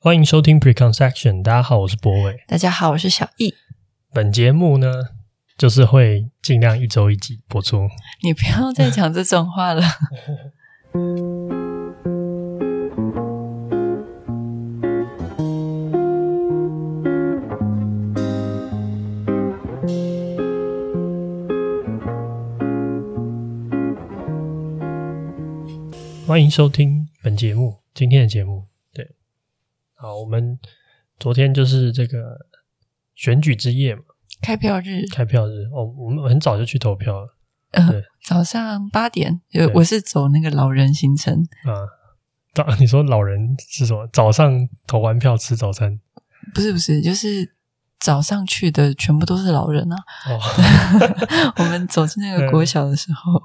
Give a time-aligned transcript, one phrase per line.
[0.00, 2.44] 欢迎收听 Preconception，大家好，我是博伟。
[2.46, 3.52] 大家好，我是小易。
[4.12, 4.92] 本节目呢，
[5.56, 7.88] 就是会尽量一周一集播出。
[8.22, 9.82] 你不要再讲这种话了。
[26.24, 28.68] 欢迎收听本节目，今天的节目。
[30.00, 30.56] 好，我们
[31.18, 32.18] 昨天就是这个
[33.16, 34.02] 选举之夜嘛，
[34.40, 37.26] 开票日，开票日哦，我们很早就去投票了。
[37.72, 39.40] 呃，早上八点，
[39.74, 41.34] 我是走那个老人行程
[41.64, 41.82] 啊。
[42.54, 44.08] 早， 你说老人是什么？
[44.12, 45.98] 早上投完票吃早餐？
[46.54, 47.56] 不是不是，就是
[47.98, 49.96] 早上去的全部都是老人啊。
[50.28, 50.38] 哦，
[51.58, 53.42] 我们走进那个 国小的时候，嗯、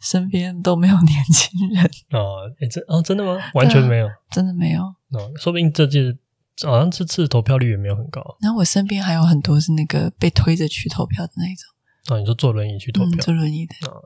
[0.00, 1.84] 身边都没有年轻人。
[2.12, 3.36] 哦，诶这哦，真的吗？
[3.54, 4.82] 完全没有，真的没有。
[5.10, 6.16] 哦，说不定这届
[6.64, 8.36] 好像这次投票率也没有很高。
[8.40, 12.14] 然后我身边还有很多是那个被推着去投票的那一种。
[12.14, 13.10] 哦，你说坐轮椅去投票？
[13.12, 13.74] 嗯、坐轮椅的。
[13.88, 14.02] 啊、哦，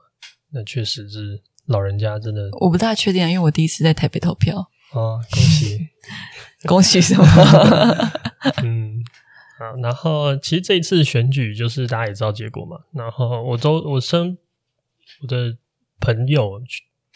[0.50, 2.48] 那确实是老人家真的。
[2.60, 4.70] 我不大确定，因为我第一次在台北投票。
[4.92, 5.88] 哦，恭喜，
[6.66, 7.24] 恭喜什么？
[8.64, 9.02] 嗯，
[9.58, 9.76] 好。
[9.80, 12.76] 然后其实这一次选举就是大家也知道结果嘛。
[12.92, 14.36] 然后我都我身
[15.22, 15.56] 我的
[16.00, 16.60] 朋友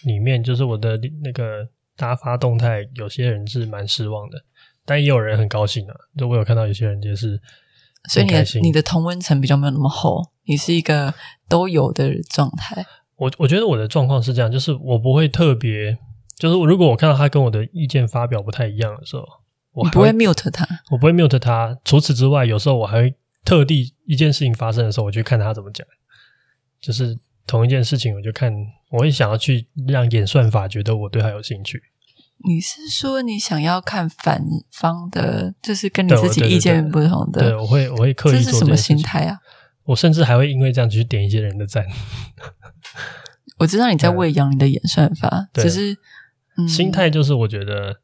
[0.04, 1.68] 里面，就是我的那个。
[1.96, 4.44] 大家发动态，有些人是蛮失望的，
[4.84, 5.94] 但也有人很高兴啊。
[6.18, 7.40] 就我有看到有些人就是，
[8.10, 11.14] 所以你的你的同温层比较没有那么厚，你是一个
[11.48, 12.84] 都有的状态。
[13.16, 15.96] 我我觉得我的状况是这样，就是我不会特别，
[16.36, 19.24] 就是如果我看到他跟我的意见发表不太一样的时候，
[19.72, 21.78] 我不会 mute 他，我不会 mute 他。
[21.84, 23.14] 除此之外，有时候我还会
[23.44, 25.86] 特地一件事情发生的时候，我去看他怎么讲，
[26.80, 27.16] 就是。
[27.46, 28.52] 同一件事情，我就看，
[28.90, 31.82] 我会想要去让演算法觉得我对他有兴趣。
[32.46, 37.40] 你是说你想要看反方的，就是跟你自己意见不同的？
[37.40, 38.44] 对，对，对，对，我会我会刻意做这。
[38.44, 39.38] 这是什么心态啊？
[39.84, 41.86] 我甚至还会因为这样去点一些人的赞。
[43.58, 45.96] 我知道你在喂养你的演算法，只是、
[46.56, 47.96] 嗯、心态就是我觉得，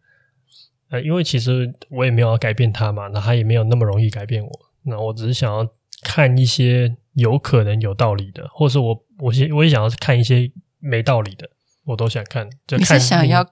[0.90, 4.50] 呃，因为其实我也没有要改变他嘛，那他也没有那么容易改变我。
[4.84, 5.68] 那我只是想要
[6.02, 9.04] 看一些有可能有道理的，或是我。
[9.22, 11.46] 我也我也想要看一些没道理的，
[11.84, 12.48] 我都想看。
[12.66, 13.46] 就看你是想要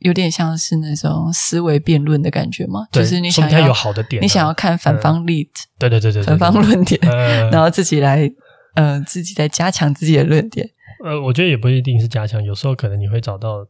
[0.00, 2.86] 有点像是那种思维辩论的感觉吗？
[2.92, 7.00] 就是你想要有好的点，你想要看反方例子，对对对对，反方论点，
[7.50, 8.30] 然后自己来，
[8.74, 10.68] 呃，自己来加强自己的论点。
[11.02, 13.66] 呃，我觉得也不一定是加强，有时候可能你会找到，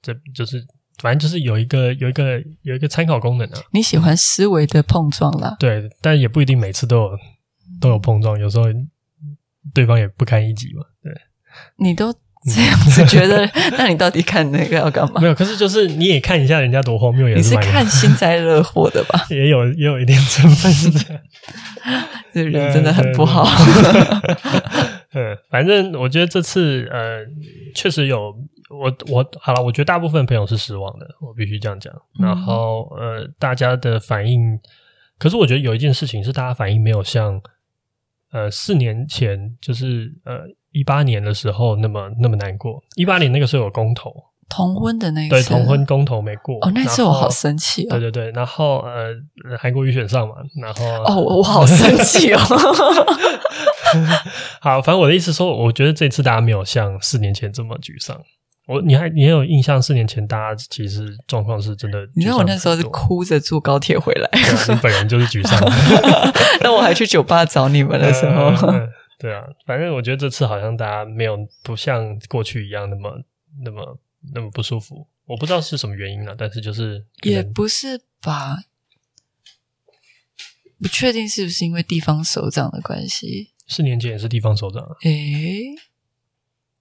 [0.00, 0.66] 这就是
[1.02, 3.60] 反正就是有一个有一个有一个参考功能啊。
[3.72, 7.10] 你喜欢思维的碰撞啦，对，但也不一定每次都有
[7.80, 8.66] 都有碰撞，有时候。
[9.74, 11.12] 对方也不堪一击嘛，对，
[11.76, 12.10] 你都
[12.50, 13.46] 这样子觉得，
[13.76, 15.20] 那你到底看那个要干嘛？
[15.20, 19.20] 没有，可是就是你也看一下人家多荒谬，也是，你是看幸灾乐祸的吧？
[19.28, 21.22] 也有也有一点成分是这样，
[22.32, 23.46] 这人真的很不好。
[25.12, 27.18] 嗯，反正我觉得这次呃，
[27.74, 28.34] 确实有
[28.70, 31.92] 我我好了，我觉得大部分朋友是失望的，我必须这样讲。
[32.18, 34.58] 然后呃，大家的反应，
[35.18, 37.38] 可是我觉得有一件事情是大家反应没有像。
[38.32, 40.40] 呃，四年前就是呃
[40.72, 42.82] 一八年的时候，那么那么难过。
[42.96, 44.12] 一八年那个时候有公投，
[44.48, 47.90] 同婚的那个对同婚公投没过哦，那次我好生气哦。
[47.90, 49.14] 对对对，然后呃
[49.58, 52.38] 韩国瑜选上嘛，然后哦我好生气哦。
[54.60, 58.20] 好，反正我的意思说，我觉得这次大家没有像四年前这么沮丧。
[58.70, 59.82] 我你还你还有印象？
[59.82, 62.08] 四年前大家其实状况是真的。
[62.14, 65.58] 你知道我那时候是哭着坐高铁回来，啊，你本人就是沮丧。
[66.62, 68.88] 那我还去酒吧找你们的时候，呃，
[69.18, 73.20] 对啊，反正我觉得这次好像大家没有不像过去一样那么
[73.64, 73.98] 那么
[74.34, 75.08] 那么不舒服。
[75.26, 78.58] 我不知道是什么原因了，但是就是也不是吧，
[80.80, 83.50] 不确定是不是因为地方首长的关系。
[83.66, 85.64] 四年前也是地方首长，诶。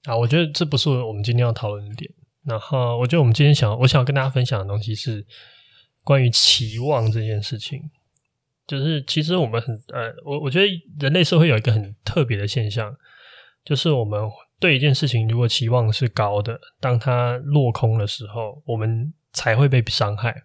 [0.06, 2.10] 啊，我觉得这不是我们今天要讨论的点。
[2.46, 5.26] 然后，我觉得我们今天想，我想要跟大家分享的东西是
[6.04, 7.82] 关于期望这件事情。
[8.66, 10.68] 就是其实我们很呃，我我觉得
[11.00, 12.96] 人类社会有一个很特别的现象，
[13.66, 14.22] 就是我们
[14.58, 20.44] 对一件事情如果期望是高的，当它落空的时候，我们才会被伤害。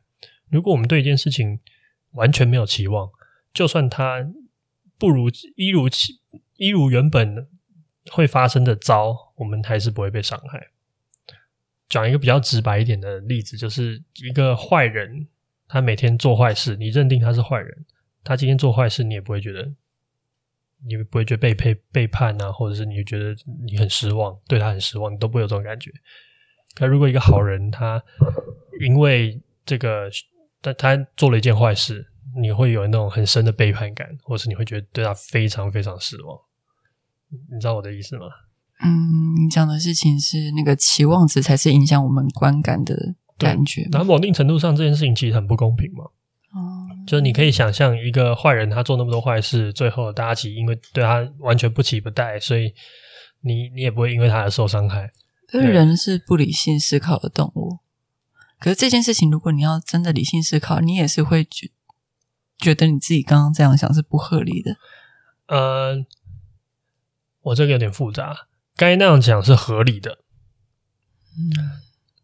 [0.51, 1.61] 如果我们对一件事情
[2.13, 3.09] 完全没有期望，
[3.53, 4.27] 就算它
[4.99, 6.21] 不如一如其
[6.57, 7.49] 一如原本。
[8.11, 10.69] 会发生的糟，我们还是不会被伤害。
[11.89, 15.29] 讲一个比较直白一点的例子，就是一个坏人，
[15.69, 17.85] 他每天做坏事，你认定他是坏人，
[18.25, 19.71] 他今天做坏事，你也不会觉得，
[20.87, 25.93] 你不会觉得被背背叛啊，或者是你觉得你很失望，对他很失望，你都不会有这种感觉。
[26.75, 28.03] 可如果一个好人，他
[28.81, 30.11] 因为这个
[30.61, 32.05] 但他做了一件坏事，
[32.37, 36.37] 你会有那种很深的背叛感，或是你会觉得对他非常非常失望。
[37.53, 38.27] 你知道我的意思吗？
[38.83, 43.89] 嗯，你讲的事情是那个期望值才是影响我们观感的感觉。
[43.93, 46.05] 那某定程度上，这件事情其实很不公平嘛。
[46.05, 52.75] 哦、嗯，就是你可以想象一个坏人，他做那么多坏事，最后大家其实因为对他完全不期不待，所以
[53.41, 55.13] 你你也不会因为他而受伤害。
[55.47, 57.79] 可是人是不理性思考的动物。
[58.59, 61.71] 可是这件事情，如果你要真的理性思考，你也是会觉
[62.59, 64.77] 觉得你自己刚刚这样想是不合理的。
[65.49, 65.97] 呃，
[67.45, 68.49] 我这个有点复杂。
[68.77, 70.19] 该那样讲是合理的，
[71.39, 71.81] 嗯，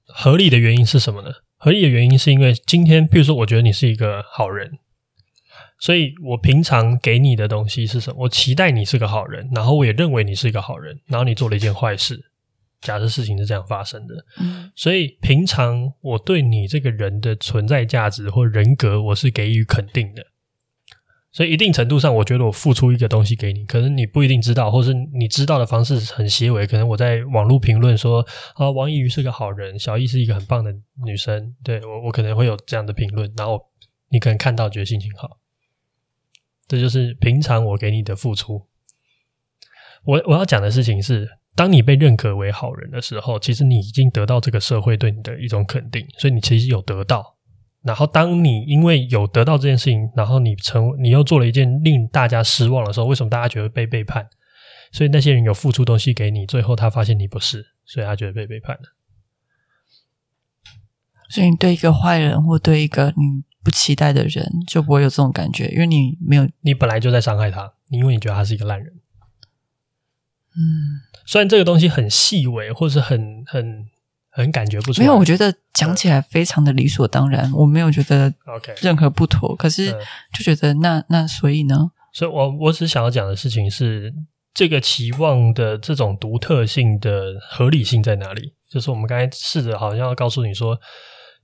[0.06, 1.30] 合理的原因是什么呢？
[1.56, 4.78] 合理的原因是因为今天，比如说，我觉得你是一个好人，
[5.78, 8.16] 所以我平常给你的东西是什么？
[8.22, 12.18] 我期待你是个好人，然后我也认为你是一个好人，然后你做了一件坏事，
[12.80, 20.26] 假设事情是这样发生的，嗯，所以平常我对你这个人的存在价值或人格，我是给予肯定的。
[21.32, 26.66] 所以一定程度上，我觉得我付出一个东西给你，可能你不一定知道，或是你知道的方式很些微。
[26.66, 30.72] 可能我在网络评论说啊，王一瑜是个好人，小易是一个很棒的
[31.04, 33.60] 女生，对，我我可能会有这样的评论，然后
[34.08, 35.38] 你可能看到觉得心情好。
[36.66, 38.66] 这就是平常我给你的付出。
[40.04, 47.36] 我我要讲的事情是，当你被认可为好人的时候，其实你已经得到这个社会对你的一种肯定，所以你其实有得到。
[47.82, 54.28] 然后，当你因为有得到这件事情，然后你成你又做了一件令大家失望的时候，为什么大家觉得被背叛？
[54.92, 58.82] 所以那些人有付出东西给你，最后他发现你不是，所以他觉得被背叛了。
[61.30, 68.92] 所以你对一个坏人或对一个你不期待的人，就不会有这种感觉，因为你没有，你本来就在伤害他，因为你觉得他是一个烂人。
[70.54, 73.86] 嗯，虽然这个东西很细微，或是很很。
[74.30, 79.92] 很感觉不出来，没有，我觉得讲起来非常的理所当然，我没有觉得 OK 任何不妥，可是
[80.32, 81.90] 就觉得那那所以呢？
[82.12, 84.12] 所以我我只想要讲的事情是，
[84.54, 88.54] 这个期望的这种独特性的合理性在哪里？
[88.68, 90.78] 就是我们刚才试着好像要告诉你说，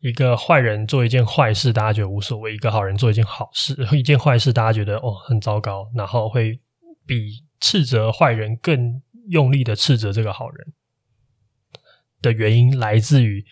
[0.00, 6.60] 一个坏人做一件坏事，大家觉得无所谓；一个好人做一件好事， 一件坏事，大家觉得哦很糟糕，然后会
[7.04, 10.66] 比斥责坏人更用力的斥责这个好人。
[12.22, 13.44] 的原因来自于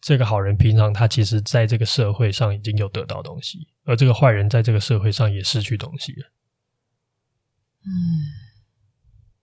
[0.00, 6.30] 这个好人平常他其实在这个社会上已经有得到东西，而这个坏人在这个社会上也失去东西了。
[7.86, 7.90] 嗯，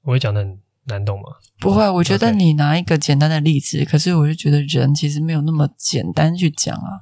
[0.04, 1.26] 我会讲的很难懂吗？
[1.60, 7.02] 不会，我觉得你拿一个简单的例子.可是我就觉得人其实没有那么简单去讲啊。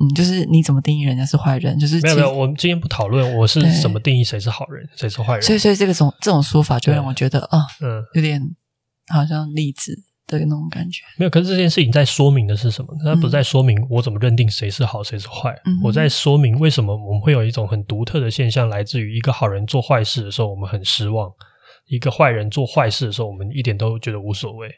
[0.00, 1.76] 嗯，就是你怎么定义人家是坏人？
[1.78, 5.42] 就是没有没有，我们今天不讨论我是怎么定义谁是好人，谁是坏人。
[5.42, 8.54] 所以所以这个种这种说法就让我觉得啊，嗯，有点
[9.08, 10.04] 好像例子。
[10.28, 12.94] 的那种感觉没有，可是这件事情在说明的是什么？
[13.02, 15.58] 它不在说明我怎么认定谁是好谁是坏。
[15.64, 21.30] 嗯、我在说明为什么我们会有一种很独特的现象，来自于一个好人做坏事的时候，我们很失望；
[21.86, 24.68] 一个坏人做坏事的时候，我们一点都觉得无所谓。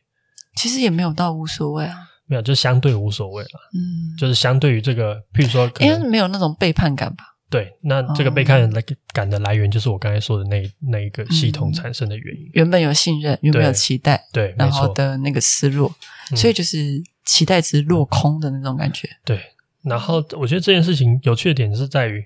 [0.54, 1.96] 其实也没有到无所谓啊，
[2.26, 3.50] 没有，就相对无所谓了。
[3.74, 7.24] 嗯，就是相对于这个，譬如说因为没有那种背叛感吧。
[7.50, 8.70] 对，那这个背叛
[9.12, 12.46] 感的来源就是我刚才说的那那一个系统产生的原因。
[12.46, 15.92] 嗯、原本有信任，原本有期待，对，然后的那个失落，
[16.36, 19.08] 所以就是期待值落空的那种感觉。
[19.24, 19.40] 对，
[19.82, 22.24] 然后我觉得这件事情有趣的点是在于，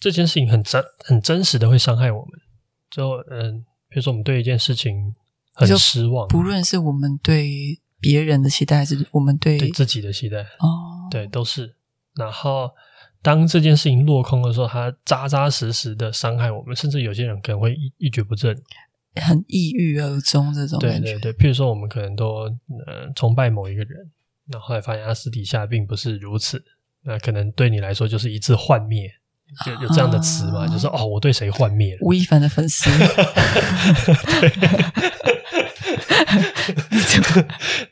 [0.00, 2.40] 这件事情很真很真实的会伤害我们。
[2.90, 5.14] 就嗯，比如说我们对一件事情
[5.52, 11.76] 很失望，不论是我们对别人的期待，还是我们对，对自己的期待，哦，对，都是。
[12.16, 12.72] 然后。
[13.24, 18.54] 当这件事情落空的时候，它扎扎实实的伤害我们，甚至有些人可能会一一蹶不振，
[19.14, 21.12] 很抑郁而终这种感觉。
[21.14, 22.42] 对对对，譬如说我们可能都
[22.86, 24.10] 呃崇拜某一个人，
[24.52, 26.62] 然后后来发现他私底下并不是如此，
[27.02, 29.10] 那可能对你来说就是一次幻灭，
[29.64, 32.00] 就有这样的词嘛，啊、就是哦，我对谁幻灭了？
[32.02, 32.90] 吴亦凡的粉丝，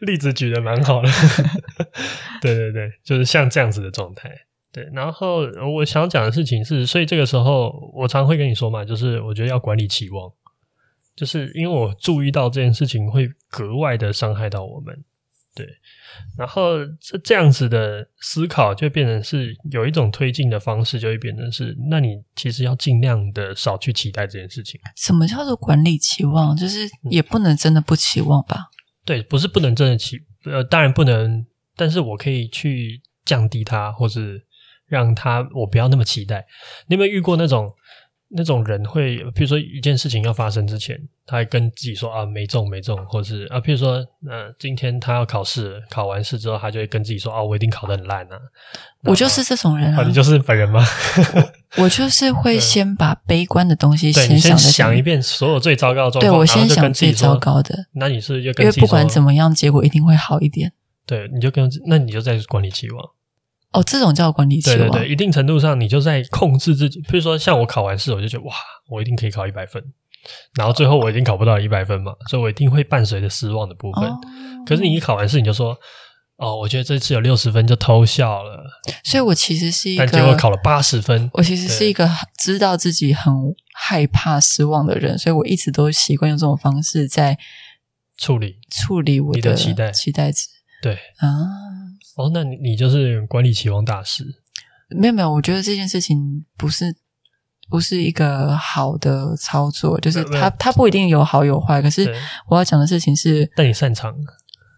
[0.00, 1.08] 例子举得蛮好的，
[2.42, 4.30] 对对对，就是像这样子的状态。
[4.72, 5.42] 对，然后
[5.74, 10.32] 我想讲的事情是，所以这个时候我常会跟你说嘛，就是我觉得要管理期望，
[11.14, 15.04] 就是因为我注意到这件事情会格外的伤害到我们，
[15.54, 15.66] 对，
[16.38, 24.80] 然后这这样子的思考就变成是有一种推进的方式，就会变成是，那你其实要尽量的少去期待这件事情。
[24.96, 26.56] 什么叫做管理期望？
[26.56, 28.56] 就是也不能真的不期望吧？
[28.56, 31.44] 嗯、对，不是不能真的期，呃，当然不能，
[31.76, 34.46] 但是我可以去降低它，或是。
[34.92, 36.44] 让他我不要那么期待。
[36.86, 37.72] 你有没有遇过那种
[38.28, 40.96] 那种人会，比如说一件事情要发生之前，
[41.26, 43.94] 他还跟自己说啊没中没中，或是啊，譬如说
[44.28, 48.36] 呃今天他要考试，考完试之后他就会跟自己说啊我一定考得很烂啊。
[49.04, 50.84] 我就是这种人啊， 啊你就是本人吗？
[51.78, 57.86] 我就是会先把悲观的东西先 对想，先想一遍所有最糟糕的状况，对我先想最糟糕的。
[57.94, 60.72] 那你是，是就跟自己说，因为不管怎么样，结果一定会好一点。
[61.04, 63.04] 对，你就跟那你就在管理期望。
[63.72, 64.78] 哦，这种叫管理期望。
[64.78, 67.00] 对对对，一定程度上，你就在控制自己。
[67.08, 68.54] 比如说，像我考完试，我就觉得哇，
[68.90, 69.82] 我一定可以考一百分，
[70.56, 74.04] 然后最后我一定考不到一百分嘛，所以我一定会伴随着失望的部分。
[74.04, 74.20] 哦、
[74.66, 75.74] 可是你一考完试，你就说，
[76.36, 78.62] 哦，我觉得这次有六十分就偷笑了。
[79.04, 81.30] 所以我其实是一个，但结果考了八十分。
[81.32, 82.06] 我其实是一个
[82.38, 83.32] 知道自己很
[83.74, 87.38] 害怕失望的人，所以我一直都习惯用这种方式在
[88.18, 90.46] 处理处理我的期待期待值。
[90.82, 91.81] 对啊。
[92.16, 94.24] 哦，那你你就是管理期望大师？
[94.90, 96.94] 没有没有，我觉得这件事情不是
[97.70, 101.80] 不是一个好的操作，就是它它不一定有好有坏。
[101.80, 102.14] 可是
[102.48, 104.14] 我要讲的事情是，但你擅长，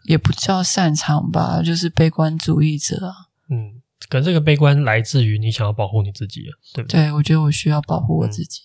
[0.04, 3.12] 也不叫擅长吧，就是悲观主义者。
[3.50, 7.00] 嗯，可这个悲观来自于你想要保护你自己，对不对？
[7.00, 8.60] 对，我觉得我需要保护我自己。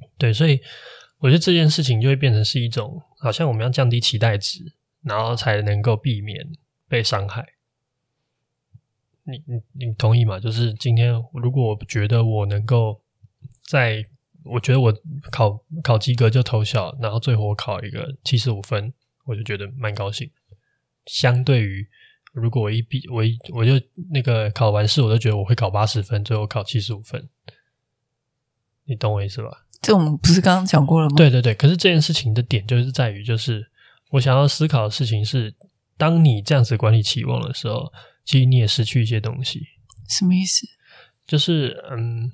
[0.00, 0.60] 嗯，对，所以
[1.18, 4.60] 我觉得这件事情就会变成是一种，好像我们要降低期待值，
[5.02, 6.46] 然后才能够避免
[6.88, 7.44] 被伤害。
[9.30, 10.40] 你你你同意吗？
[10.40, 12.98] 就是今天，如果我觉得我能够
[13.66, 14.02] 在，
[14.42, 14.90] 我觉得我
[15.30, 18.90] 考考及格就投小，然后最后我考一个七十五分，
[19.26, 20.30] 我就觉得蛮高兴。
[21.04, 21.86] 相对于
[22.32, 23.72] 如果我一毕我一我就
[24.10, 27.28] 那个考完试，我就觉得我会考八十分，最后考七十五分，
[28.86, 29.66] 你懂我意思吧？
[29.82, 31.16] 这我们不是刚刚讲过了吗？
[31.18, 31.54] 对对对。
[31.54, 33.70] 可是这件事情的点就是在于，就是
[34.12, 35.54] 我想要思考的事情是，
[35.98, 37.92] 当你这样子管理期望的时候。
[38.28, 39.58] 其实你也失去一些东西，
[40.06, 40.66] 什么意思？
[41.26, 42.30] 就是嗯，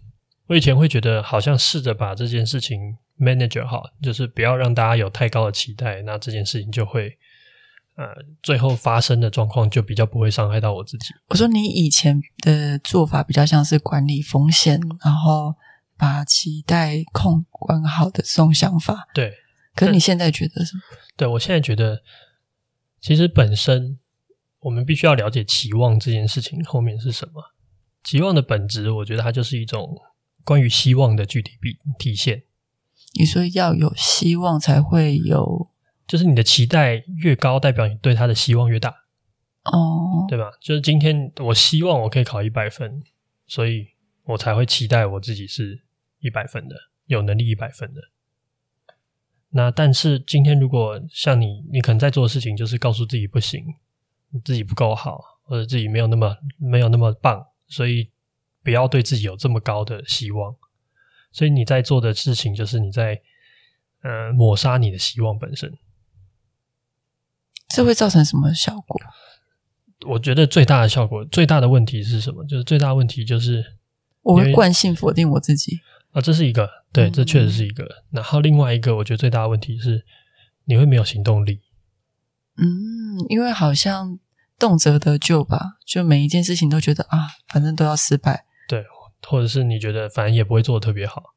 [0.49, 2.81] 我以前会觉得好像试着把这件事情
[3.17, 7.17] manage 好，就是不要让大家有太高的期待，那这件事情就会
[7.95, 8.07] 呃，
[8.43, 11.15] 最后发生的状况就比较不会伤害到我自己。
[11.29, 15.55] 我说你以前的做法比较像是管理风险，然后
[15.97, 19.07] 把期待控管好的这种想法。
[19.15, 19.33] 对，
[19.77, 20.83] 可是你现在觉得什么？
[21.17, 22.03] 对，我现在觉得，
[23.01, 24.01] 其实本身。
[24.65, 27.53] 我们必须要了解期望这件事情后面是什么。
[28.03, 29.95] 期望的本质，我觉得它就是一种
[30.43, 32.45] 关于希望的具体体体现。
[33.19, 35.71] 你说要有希望才会有，
[36.07, 38.89] 就是你的期待越高，代表你对他的希望越大。
[39.65, 40.51] 哦，对吧？
[40.61, 43.03] 就是今天我希望我可以考一百分，
[43.47, 43.89] 所以
[44.25, 45.85] 我才会期待我自己是
[46.21, 46.75] 一百分的，
[47.07, 48.01] 有能力一百分的。
[49.51, 53.63] 那但是今天如果像你，你可能在做的事情就是告诉自己不行。
[54.43, 58.11] 自己不够好，或者自己没有那么没有那么棒，所以
[58.63, 60.57] 不要对自己有这么高的希望。
[61.31, 63.21] 所以你在做的事情，就是你在
[64.03, 65.77] 呃抹杀你的希望本身。
[67.69, 69.01] 这会造成什么效果？
[70.07, 72.45] 我觉得最大的效果，最大的问题是什么？
[72.45, 73.79] 就是最大的问题就是
[74.23, 75.81] 我会惯性否定我自己
[76.13, 77.85] 啊，这是一个，对，这确实是一个。
[77.85, 78.05] 嗯。
[78.13, 80.05] 然后另外一个，我觉得最大的问题是
[80.67, 81.63] 你会没有行动力。
[82.57, 84.21] 嗯，因为好像。
[84.59, 87.19] 动辄得救吧，就每一件事情都觉得啊，
[87.49, 88.47] 反正都要失败。
[88.69, 88.85] 对，
[89.27, 91.35] 或者是你觉得反正也不会做的特别好。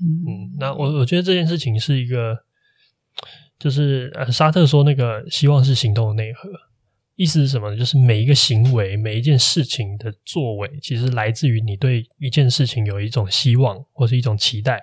[0.00, 2.44] 嗯嗯，那我我觉得这件事情是一个，
[3.58, 6.50] 就是呃，沙特说那个希望是行动的内核，
[7.14, 7.76] 意思是什么呢？
[7.76, 14.80] 就是每一个行为、每一件事情的作为，其实来自于你对一件事情有一种希望或是一种期待。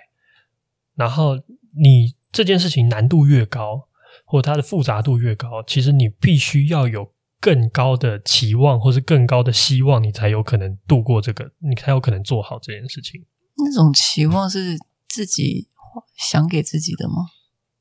[0.96, 1.36] 然后
[1.76, 3.88] 你这件事情难度越高，
[4.26, 7.12] 或它的复杂度越高，其实你必须要有。
[7.40, 13.26] 更高的期望，或是更高的希望，你才有可能度过这个，你才有可能做好这件事情。
[13.58, 14.78] 那种期望是
[15.08, 15.68] 自己
[16.16, 17.16] 想给自己的吗？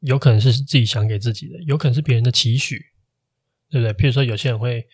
[0.01, 2.79] 有可能是自己想给自己的，有可能是别人的期许，
[3.71, 3.93] 对不对？
[3.95, 4.87] 譬如说，有些人会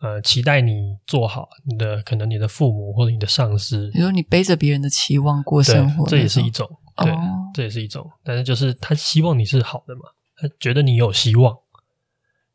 [0.00, 7.18] 呃期待你做好，你的可能你的父母或者你的上司，比如说你背着别人的期望过生活，这也是一种，对，哦，
[7.54, 8.08] 这也是一种。
[8.24, 10.02] 但是就是他希望你是好的嘛，
[10.36, 11.56] 他觉得你有希望。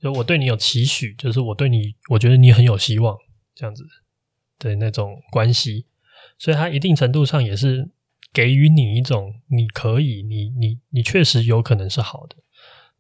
[0.06, 3.18] 就我对你有期许，就是我对你，我觉得你很有希望，
[3.56, 3.84] 这样子
[4.60, 5.88] 的那种关系，
[6.38, 7.90] 所以它一定程度上也是
[8.32, 12.36] 给予你一种你可以，你你你确实有可能是好的，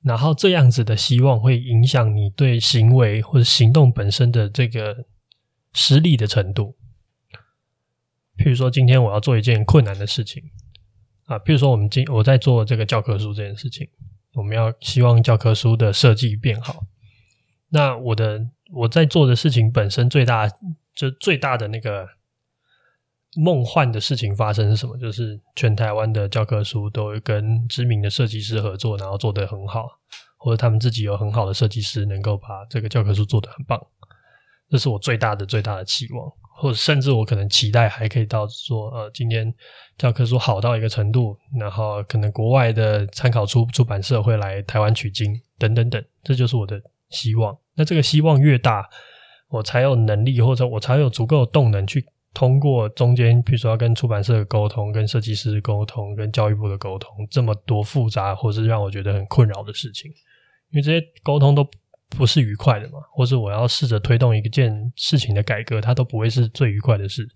[0.01, 5.05] 然后这样子的希望会影响你对行为或者行动本身的这个
[5.73, 6.75] 实力的程度。
[8.35, 10.41] 譬如说，今天我要做一件困难的事情
[11.25, 13.87] 啊，譬如说我们今我在做这个教科书这件事情，
[14.33, 16.83] 我们要希望教科书的设计变好。
[17.75, 18.41] 那我的
[18.71, 20.49] 我在做的事情本身最大
[20.95, 22.07] 就最大的那个
[23.35, 24.97] 梦幻的事情发生是什么？
[24.97, 29.89] 就是全台湾的教科书都跟知名的设计师合作，然后做得很好，
[30.37, 33.77] 或者他们自己有很好的设计师，能够把这个教科书做得很棒。
[34.69, 39.53] 这是我最大的最大的期望，或者甚至我可能期待还可以到说，呃，今天
[39.97, 47.57] 教科书好到一个程度，然后可能国外的参考出出版社会来台湾取经，等等等，这就是我的希望。
[47.75, 48.87] 那这个希望越大，
[49.49, 60.09] 我才有能力，或者我才有足够的动能去通过中间，比如说要跟出版社的沟通、跟设计师的沟通、跟教育部的沟通，这么多复杂或是让我觉得很困扰的事情，
[60.71, 61.67] 因为这些沟通都。
[62.07, 67.27] 不是愉快的嘛，或是我要试着推动一件事情的改革，它都不会是最愉快的事。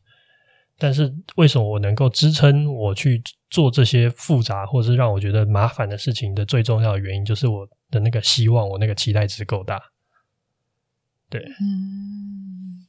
[0.78, 9.82] 但是为什么我能够支撑我去做这些复杂或是让我觉得麻烦的事情的最重要的原因，就是我的那个希望，我那个期待值够大。
[11.30, 12.88] 对，嗯，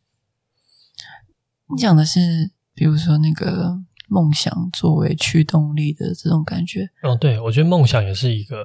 [1.68, 6.90] 你讲的是，比如说那个梦想作为驱动力的这种感觉。
[7.02, 8.64] 哦，对，我觉得梦想也是一个，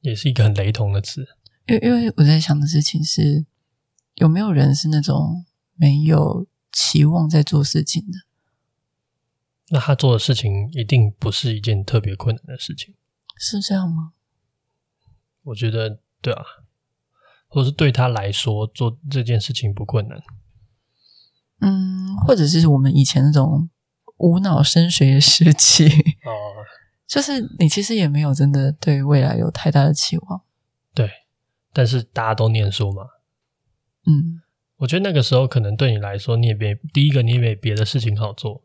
[0.00, 1.26] 也是一个很雷同的词。
[1.68, 3.44] 因为因为我在想的事情是，
[4.14, 8.18] 有没有人是那种没有期望在做事情的？
[9.68, 12.94] 那他做的事情一定不是一件特别困难的事情，
[13.36, 14.12] 是这样吗？
[15.44, 16.42] 我觉得对啊，
[17.52, 20.18] 或是对他来说做这件事情不困难。
[21.60, 23.68] 嗯，或者是我们以前那种
[24.16, 26.32] 无脑升学的时期哦，
[27.06, 30.42] 就是你其实也没有真的对未来有太大的期望，
[30.94, 31.10] 对。
[31.74, 33.02] 但是大家都念书嘛，
[34.06, 34.42] 嗯，
[34.76, 38.62] 我觉得那个时候可能对你来说，你也没第一个，你也没别的事情好做，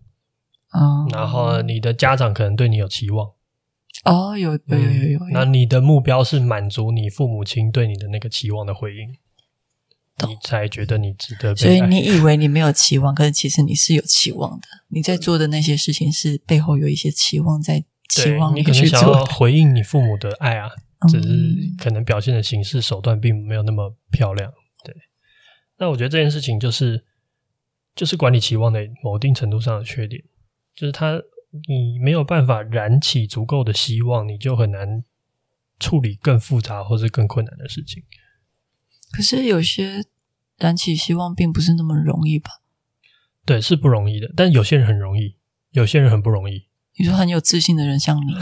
[0.73, 3.31] 哦，然后你的家长可能对你有期望，
[4.03, 9.09] 哦，有有有有有，那你的目标是满足你父母亲对你的那个期望的回应，
[10.27, 11.55] 你才觉得你值得。
[11.55, 20.69] 所以你以为你没有期望，可是其实你是有期望的，你在做的那些事情是背后有一些期望在期望你，你可能想要回应你父母的爱啊。
[21.11, 21.29] 只是
[21.77, 24.51] 可能表现的形式手段并没有那么漂亮，
[24.83, 24.95] 对。
[25.77, 27.05] 那我觉得这件事情就是，
[27.93, 30.19] 就是管理期望的某一定程度上的缺点，
[30.73, 31.21] 就是他
[31.67, 35.03] 你没有办法燃起足够的希望，你就很难
[35.79, 38.03] 处理更复杂或是更困难的事情。
[39.11, 40.05] 可是有些
[40.57, 42.61] 燃起希望并不是那么容易吧？
[43.45, 44.31] 对，是不容易的。
[44.35, 45.35] 但有些人很容易，
[45.71, 46.67] 有些人很不容易。
[46.97, 48.33] 你说很有自信的人像你。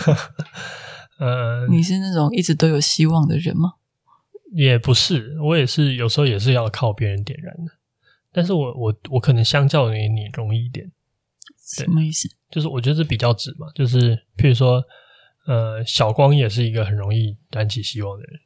[1.19, 3.73] 呃，你是那种一直都有希望的人吗？
[4.51, 7.71] 也不是，我也是有时候也是要靠别人点燃的。
[8.31, 10.91] 但是我我我可能相较于你容易一点。
[11.65, 12.29] 什么意思？
[12.51, 13.67] 就是我觉得是比较直嘛。
[13.73, 14.83] 就是譬如说，
[15.47, 18.39] 呃，小光也是一个很容易燃起希望的人。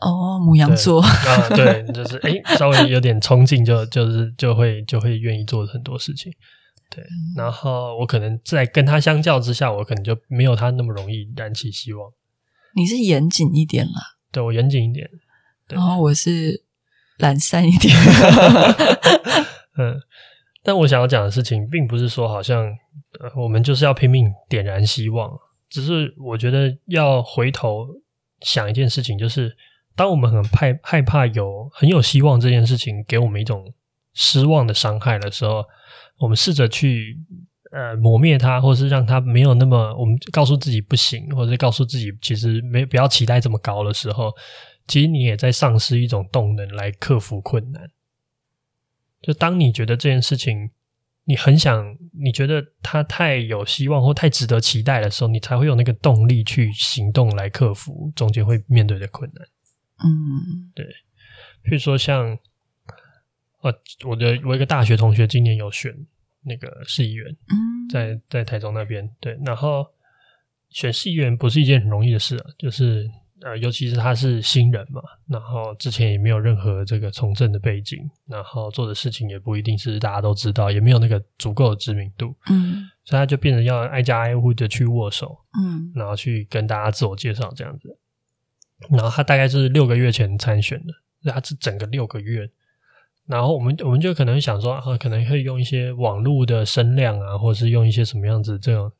[0.00, 6.30] 哦，母羊座啊，对，就是 诶，稍微有点冲劲，就就是就会就会愿意做很多事情。
[6.90, 7.02] 对，
[7.34, 12.12] 然后我可能在跟他相较之下，我可能就没有他那么容易燃起希望。
[12.74, 15.08] 你是严谨一点啦，对，我严谨一点，
[15.68, 16.62] 然后我是
[17.16, 17.96] 懒散一点。
[19.78, 19.98] 嗯，
[20.66, 22.66] 但我想要讲的事情，并不是说好像
[23.20, 25.30] 呃我们就是要拼命点燃希望，
[25.70, 27.86] 只是我觉得要回头
[28.40, 29.56] 想一件事情，就是
[29.94, 33.72] 当我们很害害怕有很有希望这件事情给我们一种
[34.12, 35.64] 失望的伤害的时候。
[36.18, 37.14] 我们试着去
[37.72, 44.32] 呃磨灭它，或是让它没有那么，我们告诉自己不行，或者告诉自己其实没不要期待这么高的时候，
[44.86, 47.82] 其实你也在丧失一种动能来克服困难。
[49.26, 50.70] 就当你觉得这件事情
[51.24, 59.44] 你很想，你觉得它太有希望或太值得期待的时候，你才会有那个动力去行动来克服中间会面对的困难。
[59.98, 60.86] 嗯，对，
[61.64, 62.38] 譬如说像。
[63.62, 63.72] 呃，
[64.04, 65.92] 我的我一个大学同学今年有选
[66.42, 69.84] 那个市议员，嗯，在在台中那边，对，然后
[70.70, 73.10] 选市议员不是一件很容易的事啊，就是
[73.42, 87.96] 呃，尤其是他是新人嘛，然后之前也没有任何这个从政的背景，然后做的事情也不一定是大家都知道，也没有那个足够的知名度，嗯，所以他就变成要挨家挨户的去握手，嗯，然后去跟大家自我介绍这样子，
[88.90, 92.50] 然后他大概是六个月前参选的，他是整个六个月。
[93.26, 98.95] 然后我们我们就可能想说，啊，可能可以用一些网络的声量啊，或者是用一些什么样子这种就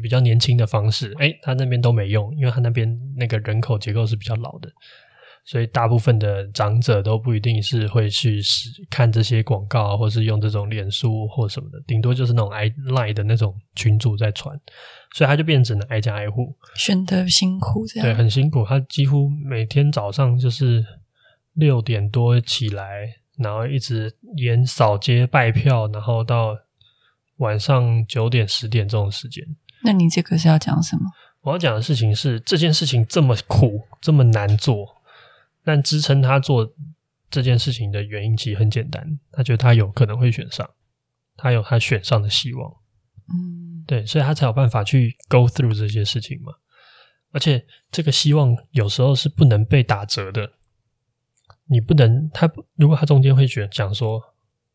[0.00, 1.14] 比较年轻的方式。
[1.18, 4.70] 诶，他那边都没用，因为他那边那个人口结构是比较老的，
[5.44, 8.40] 所以大部分的长者都不一定是会去
[8.90, 14.58] 看这些广告啊，或是用这种脸书或什么的，顶多就是那种 Line 的那种群主在传，
[15.14, 18.64] 所以他就变成只能挨家挨户，选的辛苦这样，对，很辛苦。
[18.64, 20.84] 他几乎每天早上就是
[21.54, 23.16] 六点多起来。
[23.36, 26.56] 然后一直沿扫街拜票，然后到
[27.38, 29.44] 晚上九点十点这种时间。
[29.84, 31.02] 那你这个是要讲什么？
[31.42, 34.96] 我要讲的事情是这件事情这么苦，这么难做，
[35.62, 36.68] 但支撑他做
[37.30, 40.68] 这件事情的原因其实很简单，他觉得他有可能会选上，
[41.36, 42.74] 他有他选上的希望。
[43.28, 46.52] 嗯，对，所以他才有办法去 go through 这些事情嘛。
[47.32, 50.52] 而且这个希望有时候是不能被打折的，
[51.66, 54.22] 你不能他如果他中间会选讲说，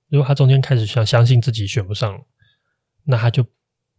[0.10, 2.22] 如果他中间开始想相信自己选不上，
[3.06, 3.43] 那他就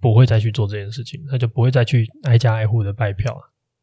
[0.01, 3.37] 不会再去做这件事情，他就不会再去挨家挨户的拜票，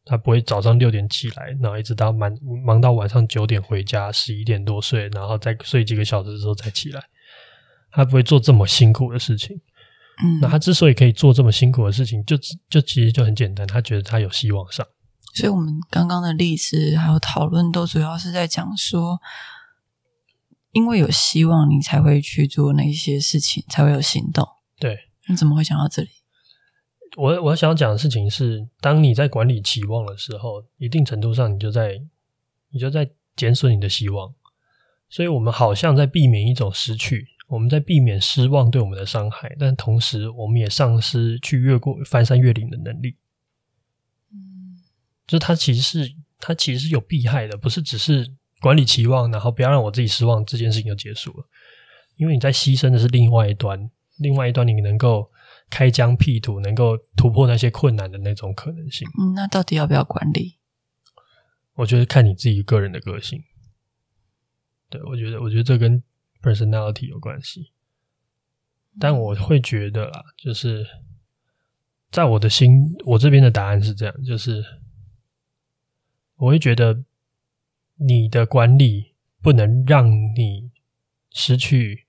[0.04, 7.02] 他不会早上六点起来，然后一直到忙忙到晚上九点回家，十一点多睡，然后再睡几个小时之后再起来，
[7.92, 9.56] 他不会做这么辛苦的事情。
[10.24, 12.36] 嗯，那他之所以可以做这么辛苦的事情，就
[12.68, 14.84] 就其实就很简单，他觉得他有希望上。
[15.34, 19.20] 所以，我们刚刚的例子还有讨论，都主要是在讲说，
[20.72, 24.44] 因为有希望，你才会去做那些事情，才会有行动。
[24.80, 26.08] 对，你怎么会想到这里？
[27.16, 32.00] 我我想讲的事情是，当你在管理期望的时候，一定程度上，你就在
[32.70, 34.34] 你就在减损你的希望。
[35.08, 37.28] 所以我们好像在避免一种失去。
[37.48, 43.16] 我们在避免失望对我们的伤害，但同时我们也丧失去越过翻山越岭的能力。
[44.30, 44.76] 嗯，
[45.26, 51.48] 就是它其实是它其实是有弊害的，不是只是管理期望，然后不要让我自己失望，这件事情就结束了。
[52.16, 55.30] 因为你在牺牲的是另外一端，另外一端你能够
[55.70, 59.08] 开疆辟土，能够突破那些困难的那种可能性。
[59.20, 60.58] 嗯，那到底要不要管理？
[61.74, 63.42] 我觉得看你自己个人的个性。
[64.88, 66.02] 对，我觉得，我觉得这跟。
[66.40, 67.72] personality 有关系，
[69.00, 70.86] 但我会觉得啦，就是
[72.12, 74.64] 在我的心，我这边的答案是这样，就是
[76.36, 77.02] 我会觉得
[77.96, 80.70] 你的管理不能让你
[81.32, 82.06] 失去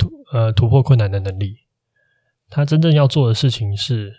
[0.00, 1.58] 突呃突破困难的能力，
[2.48, 4.14] 他真正要做的事情是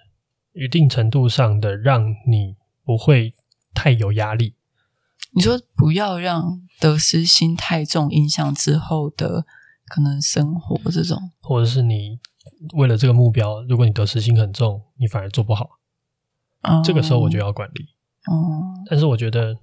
[0.54, 3.34] 一定程度上的让你不会
[3.74, 4.56] 太有压力。
[5.34, 9.46] 你说不要让得失心太重，影响之后的
[9.88, 12.20] 可能生活这种，或者是你
[12.74, 15.80] 为了这个目标，如果你得失心很重，你反而做不好。
[16.64, 17.86] 嗯，这个时候我就要管理。
[18.28, 19.58] 哦，但是我觉得，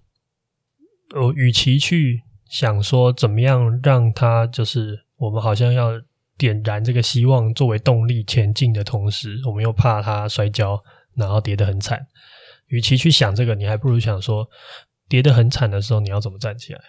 [1.15, 5.93] 我与其去想说怎么样让他就是我们好像要
[6.39, 10.83] 点燃这个希望作为动力前进的同时，我们又怕它摔跤，
[11.15, 12.07] 然后跌得很惨。
[12.69, 14.49] 与其去想这个，你还不如想说。
[15.11, 16.81] 跌得很惨的时候，你要怎么站起来？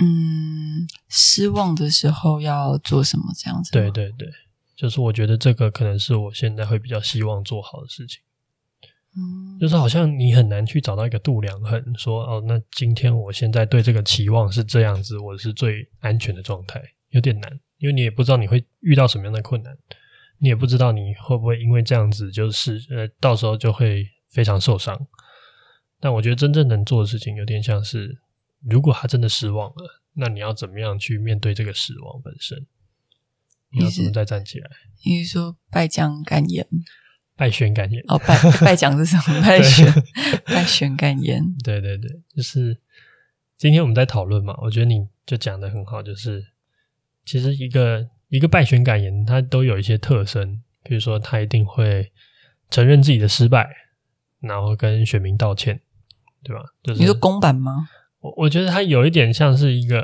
[0.00, 3.26] 嗯，失望的时候要做什么？
[3.36, 3.70] 这样子？
[3.70, 4.28] 对对对，
[4.76, 8.20] 就是我觉得这个可能是我现在会比较希望做好的事情。
[9.16, 19.76] 嗯，就是好像你很难去找到一个度量衡，说哦，那今天我现在对这个期望是这样子，我是最安全的状态，有点难，因为你也不知道你会遇到什么样的困难，
[20.38, 25.06] 你也不知道你会不会因为这样子就是呃，到时候就会非常受伤。
[26.00, 28.20] 但我觉得真正能做的事情，有点像是，
[28.68, 32.66] 如果他真的失望了，那你要怎么样去面对这个失望本身？
[33.70, 34.70] 你要怎么再站起来？
[35.04, 36.66] 你是说败将感言？
[37.36, 38.02] 败选感言？
[38.08, 39.42] 哦，败败将是什么？
[39.42, 39.92] 败选
[40.46, 41.42] 败选感言？
[41.62, 42.80] 对对对，就是
[43.56, 46.44] 今天我们在讨论嘛，我觉得你就讲的很好，就是
[47.28, 52.10] 其实一个一个败选感言，它都有一些特征，比如说他一定会
[52.70, 53.68] 承认自己的失败，
[54.40, 55.80] 然后跟选民道歉。
[56.44, 56.62] 对吧？
[56.84, 57.88] 就是、你说公版吗？
[58.20, 60.00] 我我觉得它有一点像是一个，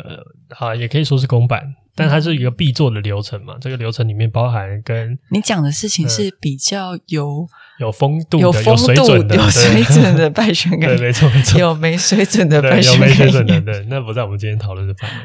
[0.59, 1.63] 啊，也可以说是公版，
[1.95, 3.57] 但它是一个必做的流程嘛。
[3.61, 10.91] 这个流程里面包含跟你讲的事情是比较有、嗯、有风度的、有风度、有水准的、有水准的败选感。
[10.99, 11.61] 对，没错没错。
[11.61, 15.17] 有没水准的败选有没水准的，对，那不在我们今天讨论的范围。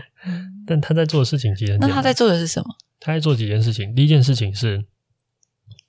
[0.70, 2.70] 但他在做的事情其实很简单，那他在做的是什么？
[3.00, 3.96] 他在做几件事情。
[3.96, 4.86] 第一件事情是，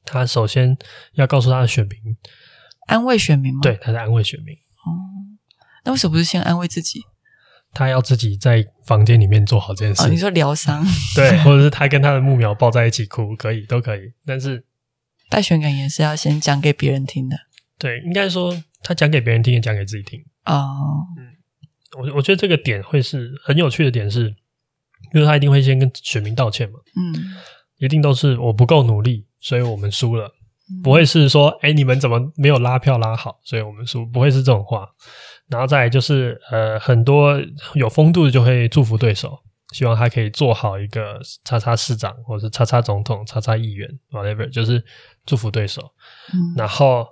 [0.06, 0.74] 他首先
[1.12, 2.16] 要告诉他的选民，
[2.86, 3.60] 安慰选民吗？
[3.62, 4.54] 对，他在安慰选民。
[4.54, 4.88] 哦
[5.84, 7.02] 那为什么不是先安慰自己？
[7.72, 10.02] 他要自己在房间里面做好这件事。
[10.02, 10.84] 哦，你说疗伤？
[11.14, 14.12] 对，或者是他跟他的木苗抱在一起哭，可以，都可以。
[14.26, 14.64] 但是
[15.30, 17.36] 败选感言是要先讲给别人听的。
[17.78, 20.20] 对，应该说他讲给别人听，也讲给自己听。
[20.44, 21.30] 哦，嗯，
[21.98, 24.34] 我我觉得这个点会是很有趣的点是，
[25.12, 26.78] 因为他一定会先跟选民道歉嘛。
[26.96, 27.14] 嗯，
[27.78, 30.30] 一定都是我不够努力，所以我们输了。
[30.84, 34.06] 不会是说，哎，你们怎么没有拉票拉好，所以我们输？
[34.06, 34.88] 不会是这种话。
[35.48, 37.36] 然后再来就是，呃，很多
[37.74, 39.36] 有风度的就会祝福对手，
[39.72, 44.80] 希望他可以做好一个叉叉市长，或者是叉叉总统、叉叉议员，whatever，就是
[45.26, 45.82] 祝福对手。
[46.32, 46.54] 嗯。
[46.56, 47.04] 然后，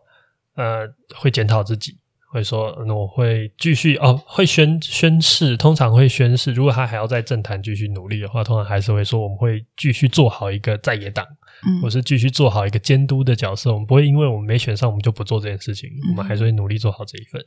[0.54, 1.97] 呃，会检讨自己，
[2.30, 6.52] 会说，那我会继续哦，会宣宣誓，通常会宣誓。
[6.52, 11.26] 如果他还要在政坛继续努力的话，通常还是会说，我们会继续做好一个在野党，
[11.66, 13.72] 嗯，或是继续做好一个监督的角色。
[13.72, 15.88] 我们不会因为我们没选上，我们就不做这件事情。
[15.88, 17.40] 嗯、我们还是会努力做好这一份。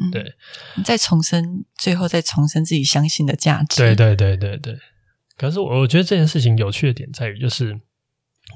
[0.00, 0.32] 嗯、对，
[0.84, 3.82] 再重申，最后再重申自己相信的价值。
[3.82, 4.78] 对对对对对。
[5.36, 7.80] 可是我我觉得这件事情有趣的点在于，就是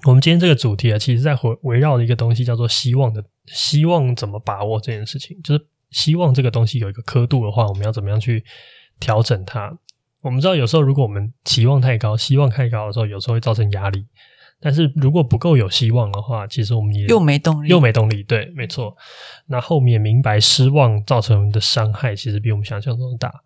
[0.06, 3.24] 我们今天这个主题啊，其实在围围绕的一个东西叫做希望的。
[3.46, 5.40] 希望怎么把握这件事情？
[5.42, 8.44] 就是希望这个东西有一个刻度的话，我们要怎么样去
[8.98, 9.76] 调整它？
[10.22, 14.06] 我们知道有时候如果我们期望太高，希望太高的时候，有时候会造成压力。
[14.60, 18.22] 但是如果不够有希望的话，其实我们也又没动力，又没动力。
[18.22, 18.96] 对，没错。
[19.46, 23.42] 那后面明白失望造成的伤害，其实比我们想象中的大。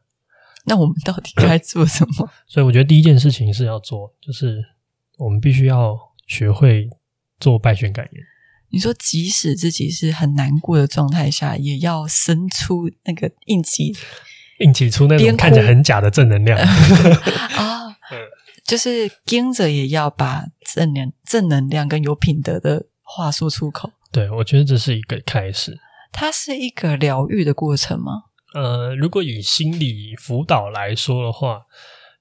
[0.65, 2.31] 那我们到底该做什么？
[2.47, 4.63] 所以我觉得第一件事情是要做，就是
[5.17, 6.89] 我们必须要学会
[7.41, 8.23] 做败选感言。
[8.71, 13.97] 你说，即使自己是很难过的状态下，也要生出那个硬挤，
[14.59, 17.97] 硬挤出那种看起来很假的正能量啊！
[18.67, 23.91] 就是跟着也要把正能正能量跟有品德的话说出口。
[24.13, 25.79] 对，我觉得这是一个开始。
[26.13, 28.25] 它是一个疗愈的过程吗？
[28.55, 31.63] 呃，如果以心理辅导来说的话，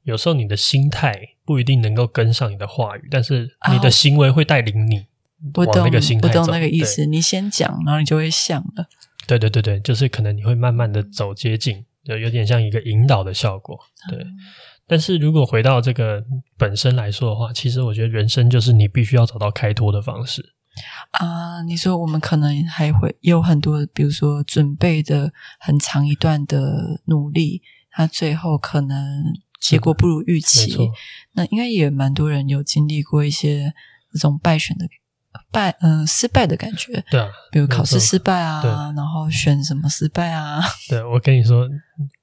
[0.04, 5.08] 有时候你的心态不一定能够跟上你的话语，但是你的行为会带领你。
[5.54, 7.06] 不懂，我懂那个意思。
[7.06, 8.88] 你先讲，然后你就会想了。
[9.28, 13.78] 对对对对，就是可能你会慢慢的走接近，就有点像一个引导的效果。
[14.10, 14.28] 对，嗯、
[14.88, 16.24] 但是如果回到这个
[16.58, 20.54] 本身来说的话，其实我觉得人生就是你必须要找到开脱的方式
[21.12, 21.62] 啊。
[21.64, 29.24] 你说我们可能还会有很多，比如说准备的很长一段的努力，它最后可能
[29.60, 30.90] 结果不如预期。
[31.34, 33.74] 那应该也蛮多人有经历过一些
[34.14, 34.88] 这种败选的。
[35.52, 41.68] 败，嗯、呃，失败的感觉，对啊，比如考试失败啊，然后选什么失败啊，对，我跟你说。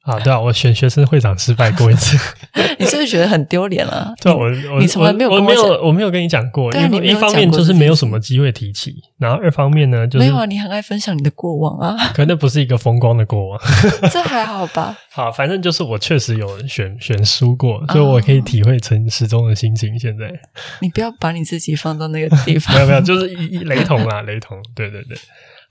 [0.04, 2.14] 啊，对啊，我选学生会长失败过一次，
[2.78, 4.12] 你是不是觉得很丢脸啊？
[4.20, 13.60] 对啊，我我你从来没有我，我没有我没有跟你讲过，因为一方面就是没有什么机会提起，然后二方面呢，就是没有啊，你很爱分享你的过往啊，可那不是一个风光的过往，
[14.12, 14.94] 这还好吧？
[15.10, 19.98] 好，反正就是我确实有选选输过，所以我可以体会陈时中的心情。
[19.98, 20.30] 现在
[20.80, 25.16] 你不要把你自己放到那个地方， 没有没有，就是一一雷同啦，雷同，对对对。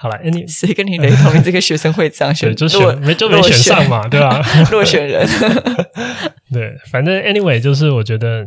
[0.04, 1.34] 好了，any 谁跟你雷同？
[1.34, 4.42] 你这个学生会长选 就选没就没选上嘛，对吧？
[4.70, 5.26] 落选人。
[6.52, 8.46] 对，反正 anyway，就是我觉得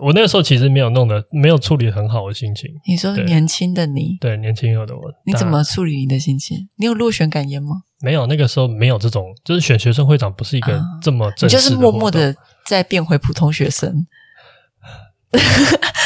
[0.00, 2.70] 我那个时候其实没有弄得没有处理很好的心情。
[2.86, 6.70] 你说年轻的你，对年轻有的我，你怎么处理你的心情？
[6.76, 7.82] 你有落选感言吗？
[8.00, 14.06] 没有，那个时候没有这种，就是选学生会长不是一个这么正式的，就是默默的在变回普通学生。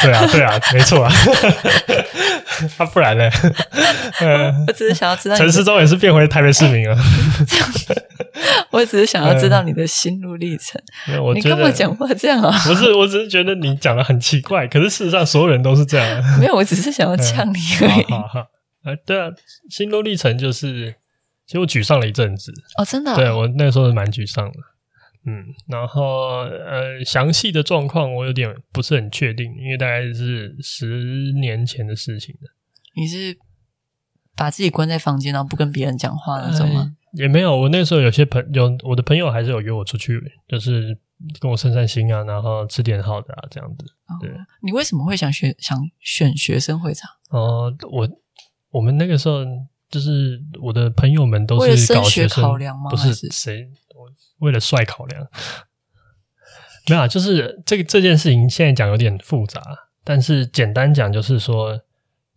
[0.03, 1.11] 对啊，对啊，没错啊，
[2.77, 3.29] 他 不然呢？
[4.21, 6.95] 嗯，我只是想要知道，陈世忠也是变回台北市民啊。
[8.71, 10.81] 我只是想要知道你的心路历程。
[11.21, 12.51] 我你跟我讲话这样啊？
[12.65, 14.67] 不是，我只是觉得你讲的很奇怪。
[14.67, 16.39] 可是事实上，所有人都是这样。
[16.39, 18.03] 没有，我只是想要呛你而已。
[18.11, 18.39] 好好，
[18.83, 19.27] 哎，对啊，
[19.69, 20.95] 心路历程就是，
[21.45, 22.51] 其实我沮丧了一阵子。
[22.77, 23.13] 哦，真的？
[23.15, 24.53] 对，我那个时候是蛮沮丧的。
[25.25, 32.49] 嗯，然后呃，详细的状况我有点不是很确定，因为大概是十年前的事情了。
[32.95, 33.37] 你是
[34.35, 36.81] 把自己关在房间，然后不跟别人讲话那种吗？
[36.81, 40.97] 呃，也没有，我那时候有些朋友，我的朋友还是有约我出去，就是
[41.39, 43.85] 跟我散散心啊，然后吃点好的啊，这样子。
[44.19, 44.29] 对。
[44.31, 47.09] 哦，你为什么会想学想选学生会长？
[47.29, 48.09] 哦，呃，我
[48.71, 49.45] 我们那个时候
[49.91, 52.89] 就是我的朋友们都是搞学生，考量吗？
[52.89, 53.69] 不是谁。
[54.39, 55.21] 为了帅考量，
[56.89, 59.61] 没有啊，就是这个这件事情现在讲有点复杂，
[60.03, 61.79] 但是简单讲就是说，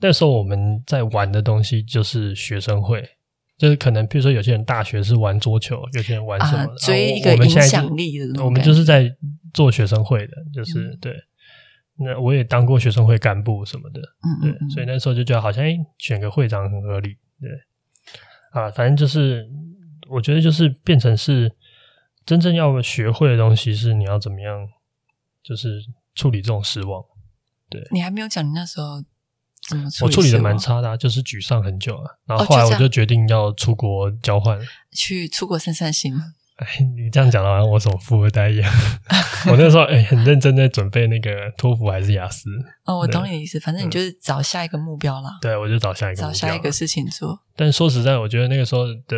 [0.00, 3.02] 那时候我们在玩的东西就是学生会，
[3.56, 9.10] 就是可能比如说有些人大学是玩桌球，有些人玩什么，啊、追一个影响力的，我们就是在
[9.54, 11.16] 做学生会的，就是、嗯、对。
[11.96, 14.00] 那我也当过学生会干部什么的，
[14.42, 19.48] 嗯，对，所以那时候就觉得好像诶选个会长很合理，对，啊，反正就是
[20.08, 21.52] 我觉得就是变成是。
[22.26, 24.66] 真正要学会的东西是你要怎么样，
[25.42, 27.04] 就是处理这种失望。
[27.68, 29.04] 对，你还没有讲你那时候
[29.68, 30.08] 怎么处理？
[30.08, 32.18] 我处理的蛮差的啊，就是沮丧很久了。
[32.24, 36.14] 然后后来我就决定要出国交换，哦，去出国散散心。
[36.56, 38.72] 哎， 你这样讲的好像我什么富二代一样。
[39.50, 42.48] 我那时候哎，很认真在准备那个托福还是雅思。
[42.84, 45.38] 哦，我懂你的意思，反正你就是找下一个目标啦。
[45.40, 47.40] 对，我就找下一个，找下一个事情做。
[47.56, 49.16] 但说实在，我觉得那个时候的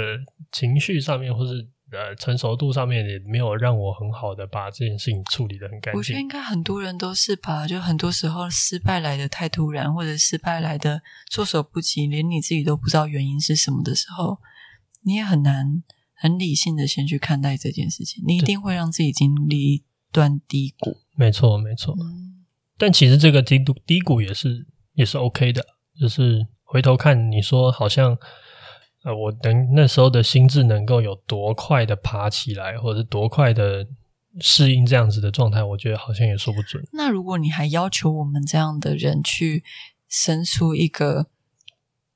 [0.53, 1.69] 情绪上面，或是。
[1.93, 5.99] 呃，成熟度上面也没有让我很好的把这件事情处理的很干净。
[5.99, 14.41] 我觉得应该很多人都是吧，就很多时候失败来的太突然，或者失败来的措手不及，连你自己都不知道原因是什么的时候，
[15.05, 15.85] 你也很难
[16.19, 20.97] 很理性的先去看待这件事情，你一定会让自己经历一段低谷。
[21.15, 21.95] 没错，没错。
[22.01, 22.45] 嗯、
[22.79, 25.63] 但其实这个低谷低谷也是也是 OK 的，
[26.01, 28.17] 就是回头看，你说好像
[29.05, 33.87] 呃，我能那时候的心智能够有多快的爬起来，或者是多快的
[34.41, 36.83] 适应这样子的状态，我觉得好像也说不准。
[36.93, 39.63] 那如果你还要求我们这样的人去
[40.09, 41.29] 生出一个。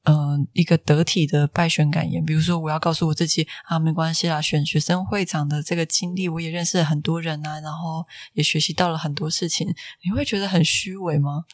[0.04, 9.68] 嗯、呃，一个得体的败选感言，比如说，我要告诉我自己啊，没关系啦，选学生会长的这个经历，我也认识了很多人啊，然后也学习到了很多事情，
[10.04, 11.44] 你会觉得很虚伪吗？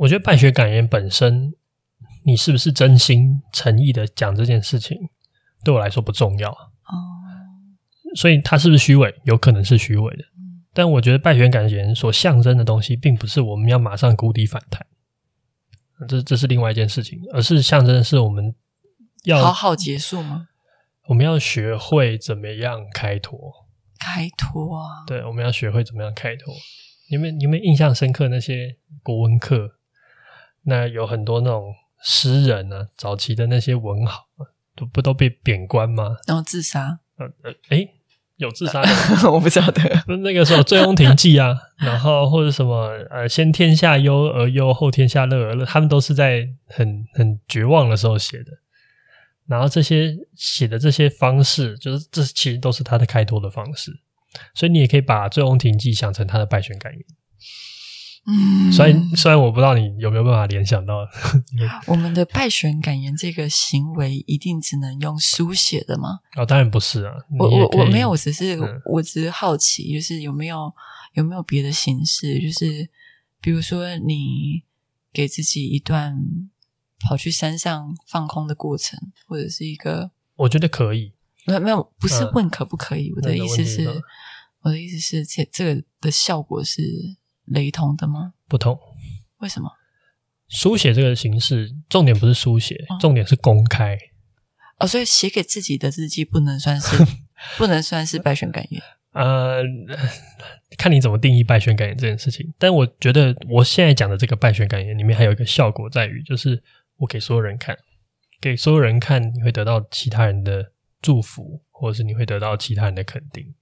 [0.00, 1.54] 我觉得败选感言本身，
[2.24, 4.98] 你是不是真心诚意的讲这件事情，
[5.62, 6.56] 对我来说不重要哦。
[8.16, 9.14] 所以他是不是虚伪？
[9.24, 14.84] 有可能是虚伪的，嗯、但我觉得败选感言所象征的东西，并不是我们要马上谷底反弹。
[16.08, 18.54] 这这是另外一件事情，而是象征的是我们
[19.24, 20.48] 要好好结束吗？
[21.06, 23.38] 我们要学会怎么样开脱，
[23.98, 25.04] 开脱啊！
[25.06, 26.54] 对，我们要学会怎么样开脱。
[27.10, 29.76] 你们你们印象深刻那些国文课，
[30.62, 34.24] 那有很多那种诗人啊，早期的那些文豪，
[34.74, 36.16] 都不都被贬官吗？
[36.26, 37.00] 然后自杀？
[37.16, 37.88] 呃呃，诶
[38.36, 38.88] 有自杀的，
[39.30, 39.82] 我不晓得。
[40.22, 48.46] 那个时候《醉翁亭记》啊， 然后或者什么呃，先天下忧而忧，后天下乐而乐，他们都是在很很绝望的时候写的。
[49.46, 53.92] 然后这些写的这些方式，就是这其实都是他的开脱的方式。
[54.54, 57.00] 所以你也可以把《醉翁亭记》想成他的败选感言。
[58.26, 61.06] 嗯，虽然虽然我不知道你有没有办法联想到，
[61.86, 66.20] 我们的败选感言这个行为一定只能用书写的吗？
[66.36, 67.12] 哦，当然不是啊。
[67.38, 70.72] 我我我没有，我只是、嗯、我只是好奇，就是有没有
[71.12, 72.40] 有没有别的形式？
[72.40, 72.88] 就是
[73.42, 74.64] 比如说，你
[75.12, 76.16] 给自己一段
[77.06, 81.12] 跑去山上放空的过程，或者是一个，我觉得可以。
[81.46, 83.10] 没有没有，不是问可不可以。
[83.10, 84.02] 嗯、我的意思是，
[84.62, 86.80] 我的意思是，这这个的效果是。
[87.44, 88.34] 雷同的吗？
[88.48, 88.78] 不同。
[89.38, 89.70] 为什么？
[90.48, 93.98] 书写这个形式，重点不是书写，哦、重点是公开。
[94.78, 96.96] 哦，所以写给自己的日记不能算是，
[97.56, 98.82] 不能算是败选感言。
[99.12, 99.62] 呃，
[100.76, 102.52] 看你怎么定义败选感言这件事情。
[102.58, 106.62] 但我觉得，我现在讲的这个败选感言里面，还有一个效果在于，就是
[106.96, 107.76] 我给所有人看，
[108.40, 113.54] 给所有人看，你会得到其他人的祝福，或者是你会得到其他人的肯定。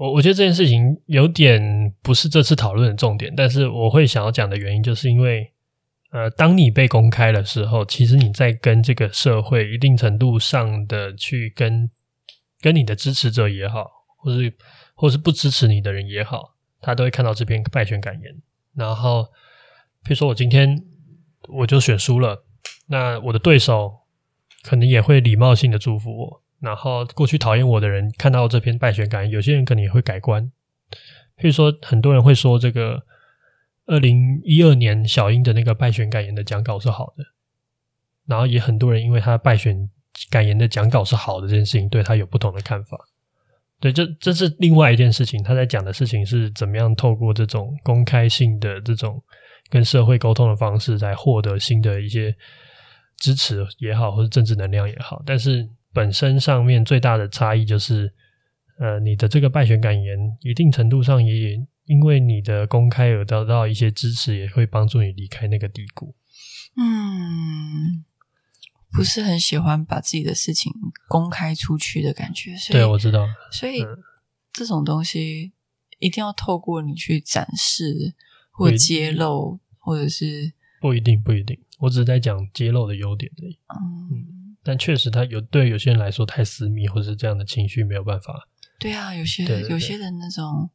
[0.00, 5.52] 我我觉得这件事情有点不是这次讨论的重点，但是我会想要讲的原因，就是因为，
[6.10, 11.90] 呃，当你被公开的时候，其实你在跟这个社会一定程度上的去跟
[12.62, 14.56] 跟你的支持者也好，或是
[14.94, 18.34] 或是不支持你的人也好，他都会看到这篇败选感言。
[18.74, 19.24] 然后，
[20.02, 20.82] 比如说我今天
[21.46, 22.46] 我就选输了，
[22.86, 23.98] 那我的对手
[24.62, 26.42] 可能也会礼貌性的祝福我。
[26.60, 30.52] 然后过去讨厌我的人看到这篇败选感，有些人可能也会改观。
[31.38, 33.02] 譬如说，很多人会说这个
[33.86, 37.24] 二零一二年小英的那个败选感言的讲稿是好的，
[38.26, 39.88] 然后也很多人因为他败选
[40.30, 42.98] 感言的讲稿是好的这件事情，对他有不同的看法。
[43.80, 45.42] 对，这这是另外一件事情。
[45.42, 49.22] 他在讲的事情是怎么样透过这种公开性的这种
[49.70, 52.36] 跟社会沟通的方式，来获得新的一些
[53.16, 55.66] 支持也好，或者政治能量也好，但是。
[55.92, 58.14] 本身上面最大的差异就是，
[58.78, 66.14] 呃，你的这个败选感言，一定程度上也因为你的公开而得到一些支持，也会帮助你离开那个低谷。
[66.76, 68.04] 嗯，
[68.92, 70.72] 不是很喜欢把自己的事情
[71.08, 73.26] 公开出去的感觉，所以对，我知道。
[73.50, 73.98] 所以、嗯、
[74.52, 75.52] 这种东西
[75.98, 78.14] 一定要透过你去展示
[78.52, 83.58] 或揭露，或者是不一定不一定，我只是在讲揭露的优点而已。
[83.68, 84.08] 嗯。
[84.12, 84.29] 嗯
[84.62, 88.46] 但确实，他有对有些人来说太私密，或者是这样的情绪没有办法。
[88.78, 90.70] 对啊，有些有些人那种，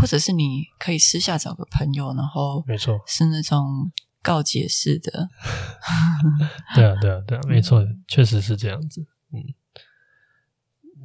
[0.00, 5.28] 或者是你可以私下找个朋友，然后没错，是那种告解式的。
[6.74, 9.06] 对啊，对啊，对啊，没错，嗯、确实是这样子。
[9.32, 9.54] 嗯，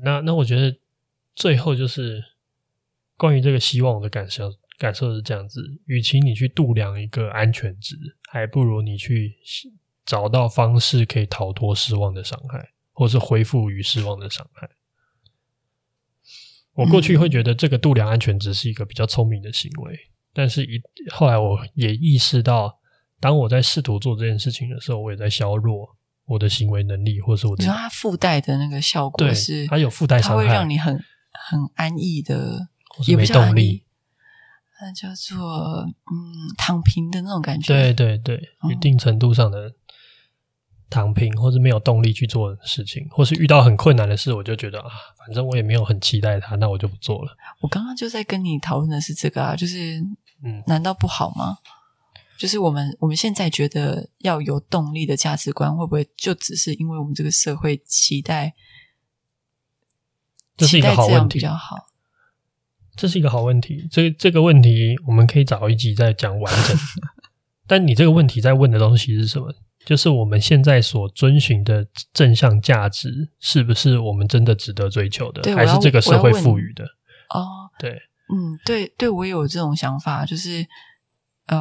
[0.04, 0.76] 那那我觉得
[1.36, 2.24] 最后就是
[3.16, 7.96] 关于这个希望，我的感受感受是这样子：与其你去度量一个安全值，
[8.32, 9.36] 还不如你去。
[10.08, 14.70] 找到方式可以逃脱失望的伤害，或是恢复于失望的伤害。
[16.74, 20.00] 我过去会觉得这个度量安全值是一个比较聪明的行为，
[20.34, 20.82] 但是一
[21.12, 22.80] 后来我也意识到，
[23.20, 27.64] 当我在试图做这件事情的时候，我也在削弱我的行为能力，或是我的。
[27.64, 33.84] 你说它附带的那个效果是，它有附带伤害，它会让你很很安逸的，或是没动力。
[34.80, 37.74] 那叫做嗯躺平的那种感觉。
[37.74, 39.74] 对对对，一定程度上的。
[40.90, 47.36] 躺平，或是没有动力去做事情，或是遇到很困难的事，我就觉得啊，反正我也没有很期待它，那我就不做了。
[47.62, 50.00] 我刚刚就在跟你讨论的是这个啊，就是
[50.44, 51.58] 嗯，难道不好吗？
[52.38, 58.54] 就是我们我们现在觉得要有动力的价值观，会不会就只是因为我们这个社会期待？
[60.56, 61.88] 这是一个好问题，比较好。
[62.96, 63.88] 这是一个好问题。
[63.92, 66.78] 这这个问题我们可以找一集再讲完整。
[67.68, 69.54] 但你这个问题在问的东西是什么？
[69.88, 75.56] 就是我们现在所遵循的正向价值，是不是我们真的值得追求的？
[75.56, 76.84] 还是这个社会赋予的？
[77.30, 77.92] 哦，对，
[78.34, 80.68] 嗯，对，对我也有这种想法，就是。
[81.50, 81.58] 嗯，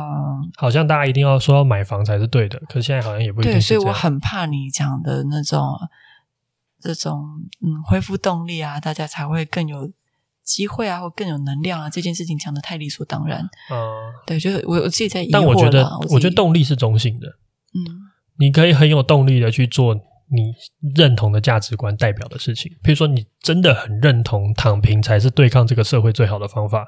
[0.56, 5.62] 好像大家一定要说要买房才是对的，可是现在好像也不一定所以我很怕你讲的那种
[6.80, 7.22] 这种
[7.64, 9.88] 嗯恢复动力啊，大家才会更有
[10.42, 11.88] 机会啊，或更有能量啊。
[11.88, 13.48] 这件事情讲的太理所当然。
[13.70, 13.78] 嗯，
[14.26, 15.30] 对，就是我我自己在疑惑。
[15.34, 17.28] 但我觉得，我，我觉得动力是中性的。
[17.28, 18.05] 嗯，
[18.38, 20.54] 你可以很有动力的去做你
[20.94, 26.86] 认同的价值观代表的事情，比如说你真的很认同躺平才是对抗这个社会最好的方法。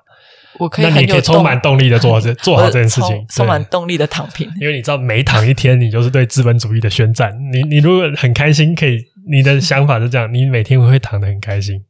[0.58, 4.50] 我可以，那你可以充满动力的做好这做好这件事情，充满动力的躺平。
[4.60, 7.32] 因为你知道，每躺一天，你就是对资本主义的宣战。
[7.52, 8.98] 你你如果很开心，可以，
[9.30, 11.84] 你的想法是这样，你每天会躺得很开心。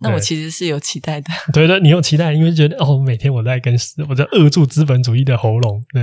[0.00, 3.76] 那我其实是有期待的， 对对，你有期待，因为觉得哦，每天我在跟
[4.08, 5.84] 我在扼住资本主义的喉咙。
[5.92, 6.02] 对，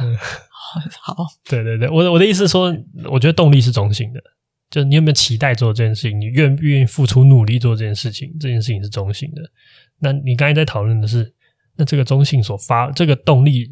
[0.00, 0.16] 嗯，
[1.02, 2.74] 好，对对对，我我的意思是说，
[3.10, 4.22] 我觉得动力是中性的，
[4.70, 9.42] 就是你有没有期待做这件事情，你愿不愿意付出努力做这件事情，这件事情是中性的。
[9.98, 11.32] 那你刚才在讨论的是，
[11.76, 13.70] 那这个中性所发这个动力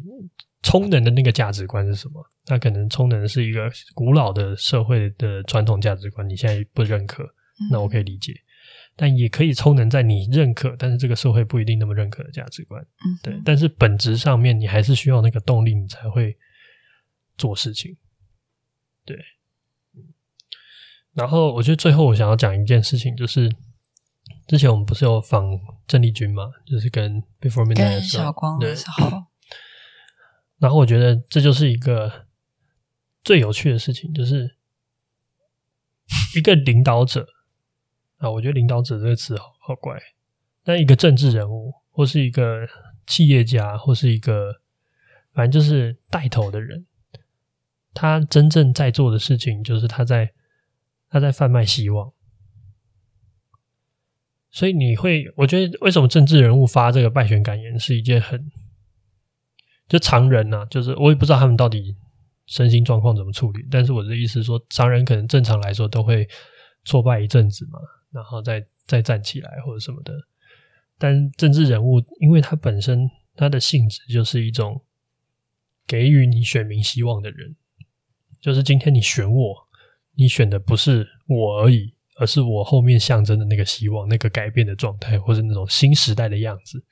[0.63, 2.23] 充能的那个价值观是什么？
[2.47, 7.23] 那可能充能的是一个古老的社会的传统价值观，你现在不认可，
[7.71, 8.31] 那我可以理解。
[8.31, 8.45] 嗯、
[8.95, 12.81] 但也可以充能在你认可，但是这个社会不一定那么认可的价值观。
[12.81, 13.41] 嗯，对。
[13.45, 16.35] 但是本质上面，你还是需要那个动力，你才会
[17.41, 17.97] 做事情。
[19.03, 19.17] 对。
[21.13, 23.49] 然后，我觉得最后我想要讲一件事情，就是。
[24.47, 27.63] 之前我们不是有访郑丽君嘛，就是跟 Before
[28.33, 29.09] 光的时候。
[30.59, 32.27] 然后我觉得这就是一个
[33.23, 34.57] 最有趣的事情，就是
[36.35, 37.25] 一个领导者
[38.17, 39.97] 啊，我觉得领导者这个词好好怪。
[40.63, 42.67] 但一个政治人物，或是一个
[43.07, 44.61] 企业家，或是一个
[45.33, 46.85] 反正就是带头的人，
[47.93, 50.33] 他真正在做的事情，就是他在
[51.09, 52.13] 他在贩卖希望。
[54.49, 58.51] 所以你会，我觉得为什么政治人物发这个败选感言是一件很，
[59.87, 61.95] 就常人呐、啊，就是我也不知道他们到底
[62.47, 66.27] 身心状况怎么处理，但是我的意思说，常人可能正常来说都会
[66.83, 67.79] 挫败一阵子嘛，
[68.11, 70.13] 然后再再站起来或者什么的。
[70.97, 74.83] 但政治人物，因为他本身他的性质就是一种
[75.87, 77.55] 给予你选民希望的人，
[78.41, 79.55] 就是今天你选我，
[80.15, 81.93] 你选的不是我而已。
[82.17, 86.83] 而是我后面象征的那个希望，那个改变的状态，或是那种新时代的样子，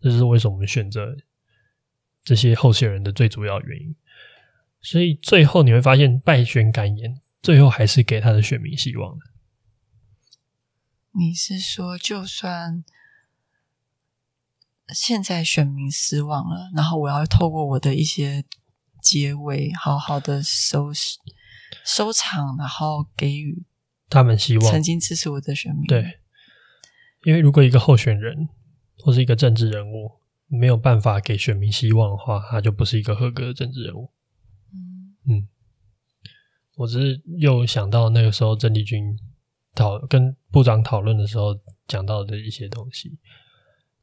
[0.00, 1.14] 这是为什么我们选择
[2.24, 3.94] 这些候选人的最主要原因。
[4.80, 9.24] 所以最后你会发现，败选感言最后还是给他的选民希望的。
[11.10, 12.82] 你是说，就算
[14.88, 18.42] 现在选民失望了，然后我要透过我的一些
[19.02, 21.18] 结尾，好好的收拾
[21.84, 23.66] 收场，然后给予。
[24.08, 26.20] 他们希望曾经支持我的选民，对，
[27.24, 28.46] 因为如果一个候选人
[28.98, 30.10] 或是一个政治人物
[30.48, 34.12] 没有办法给选民希望的话，他就不是一个合格的政治人物。
[34.74, 35.48] 嗯嗯，
[36.76, 39.18] 我只是又想到那个时候郑丽君
[39.74, 43.18] 讨跟部长讨论的时候讲到的一些东西。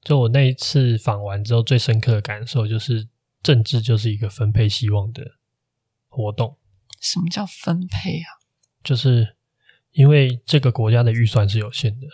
[0.01, 3.07] 就我那一次访完之后，最深刻的感受就是，
[3.41, 5.39] 政治就是一个分配希望的
[6.07, 6.57] 活动。
[6.99, 8.27] 什么叫分配啊？
[8.83, 9.35] 就是。
[9.91, 12.07] 因为这个国家的预算是有限的，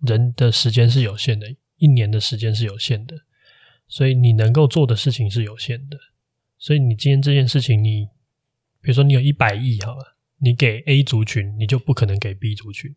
[0.00, 1.46] 人的时间是有限的，
[1.78, 3.16] 一年的时间是有限的，
[3.88, 5.98] 所以你能够做的事情是有限的。
[6.58, 8.08] 所以你今天这件事情你，你
[8.82, 12.94] 比如说你有一百亿好了，你给 A 族群，你就不可能给 B 族群。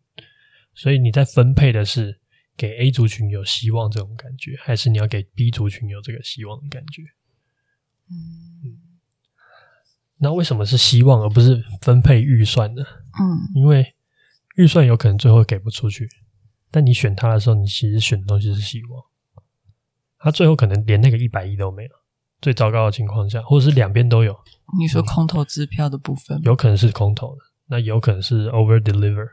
[0.74, 2.20] 所以你在分配的是
[2.58, 7.02] 给 A 族群有希望这种感觉，还是你要给 B 族群有这个希望的感觉？
[8.10, 8.78] 嗯，
[10.18, 12.82] 那为什么是希望而不是分配预算呢？
[13.20, 13.92] 嗯，因为。
[14.56, 16.08] 预算有可能最后给不出去，
[16.70, 19.04] 但你选它的时候，你其实选的东西是希望。
[20.18, 21.90] 他最后可能连那个一百亿都没有，
[22.40, 24.34] 最糟糕的情况下，或者是两边都有。
[24.78, 29.28] 你说空头支票的部分，有可能是空头的，那有可能是 over deliver，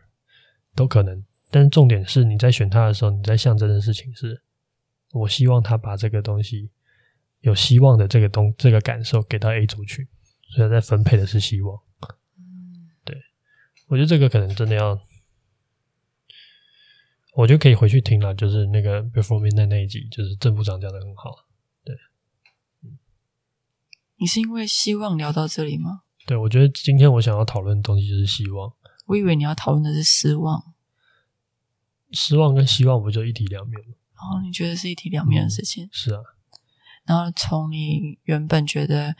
[0.75, 1.23] 都可能。
[1.49, 4.41] 但是重点是你在选它的时候，你在象征的事情是，
[5.13, 6.69] 我希望他把这个东西
[7.43, 10.07] 有希望的这个东这个感受给到 A 族群，
[10.49, 11.77] 所以他在分配的是希望。
[13.03, 13.21] 对
[13.87, 14.97] 我觉得这个可能真的要，
[17.35, 21.45] 我觉得可以回去听了，就是那个 Before Midnight 那一集，就是郑部长讲的很好。
[21.83, 21.97] 对，
[24.15, 26.03] 你是因为希望聊到这里吗？
[26.25, 28.73] 对，我觉得今天我想要讨论的东西就是希望。
[29.07, 30.73] 我以为你要讨论的是失望，
[32.13, 33.95] 失望跟希望不就一体两面吗？
[34.15, 35.83] 哦，你觉得是一体两面的事情？
[35.83, 36.21] 嗯，是啊。
[37.05, 39.15] 然后从你原本觉得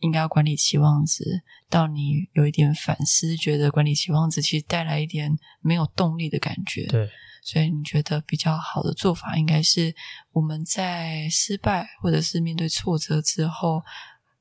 [0.00, 6.86] 应该要管理期望值，到你有一点反思，觉得管理期望值其实带来一点没有动力的感觉。
[6.86, 7.08] 对，
[7.42, 9.94] 所以你觉得比较好的做法应该是
[10.32, 13.82] 我们在失败或者是面对挫折之后，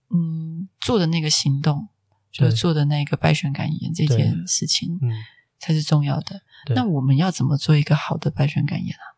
[0.09, 1.89] 嗯，做的那个行动。
[2.29, 5.09] 就做的那个败选感言这件事情，嗯，
[5.57, 6.39] 才是重要的。
[6.75, 9.17] 那我们要怎么做一个好的败选感言啊？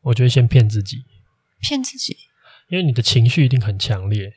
[0.00, 1.04] 我觉得先骗自己，
[1.60, 2.16] 骗自己，
[2.72, 4.32] 因为你的情绪一定很强烈，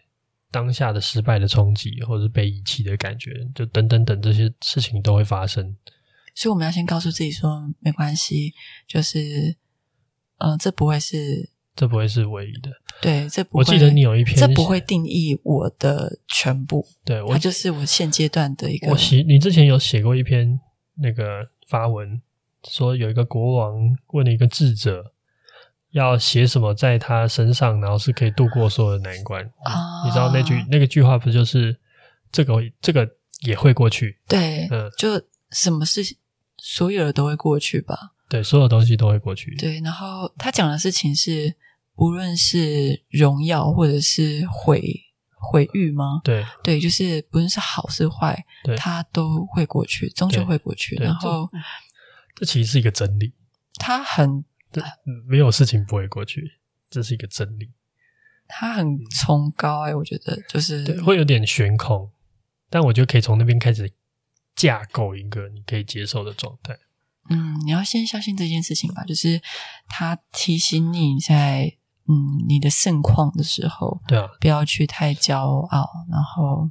[0.52, 5.74] 当下的失败的冲击，或者是被遗弃的感觉，就等等等这些事情都会发生。
[6.36, 8.54] 所以我们要先告诉自己说，没关系，
[8.86, 9.56] 就是，
[10.40, 11.50] 呃，这不会是。
[11.78, 12.72] 这不会是唯一的，
[13.02, 13.60] 对，这不会。
[13.60, 18.90] 我记得你有一篇，这不会定义我的全部，对，我它就是我现阶段的一个。
[18.92, 20.58] 我写，你之前有写过一篇
[20.96, 22.22] 那个发文，
[22.70, 23.76] 说有一个国王
[24.14, 25.14] 问了一个智者，
[25.96, 29.44] 要写什么在他身上，然后是可以度过所有的难关。
[29.64, 31.76] 啊，你知道那句那个句话不就是
[32.32, 33.10] 这个这个
[33.42, 34.20] 也会过去？
[34.28, 35.10] 对，嗯，就
[35.52, 36.18] 什么事情
[36.58, 37.98] 所有的都会过去吧？
[38.30, 39.56] 对，所有东西都会过去。
[39.56, 41.56] 对，然后他讲的事情是。
[41.98, 44.84] 无论是荣耀或者是毁
[45.50, 46.20] 毁誉吗？
[46.26, 48.38] 对对，就是不论是好是坏，
[48.76, 50.98] 它都会过去，终究会过去。
[50.98, 51.50] 然后
[52.36, 53.34] 这，其实是一个真理。
[53.76, 54.44] 他很
[55.28, 56.54] 没有事情不会过去，
[56.90, 57.72] 这是一个真理。
[58.48, 62.10] 他很崇高哎、欸，我觉得就是对，会有点悬空，
[62.70, 63.92] 但我觉得可以从那边开始
[64.56, 66.78] 架构一个你可以接受的状态。
[67.30, 69.42] 嗯，你要先相信这件事情吧，就是
[69.88, 71.78] 他提醒你在。
[72.08, 76.70] 嗯，你的盛况的时候，对啊，不要去太骄傲，然后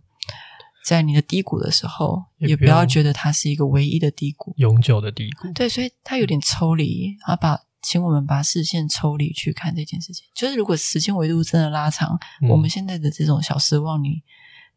[0.84, 5.52] 在你的低谷的时候，也不要觉得它是一个唯一的低谷，永久的低谷。
[5.52, 10.26] 对，所以他有点抽离，啊，把请我们把视线抽离去看这件事情。
[10.34, 14.22] 就是如果时间维度真的拉长，嗯，我们现在的这种小失望，你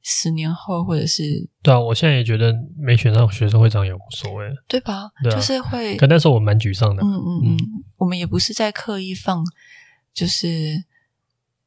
[0.03, 5.09] 十年后或者是对啊，我现在也觉得没选上学生会长也无所谓，对吧？
[5.23, 7.01] 对啊，就是会，可那时候我蛮沮丧的。
[7.01, 7.57] 嗯嗯嗯，
[7.95, 9.43] 我们也不是在刻意放。
[10.13, 10.83] 就是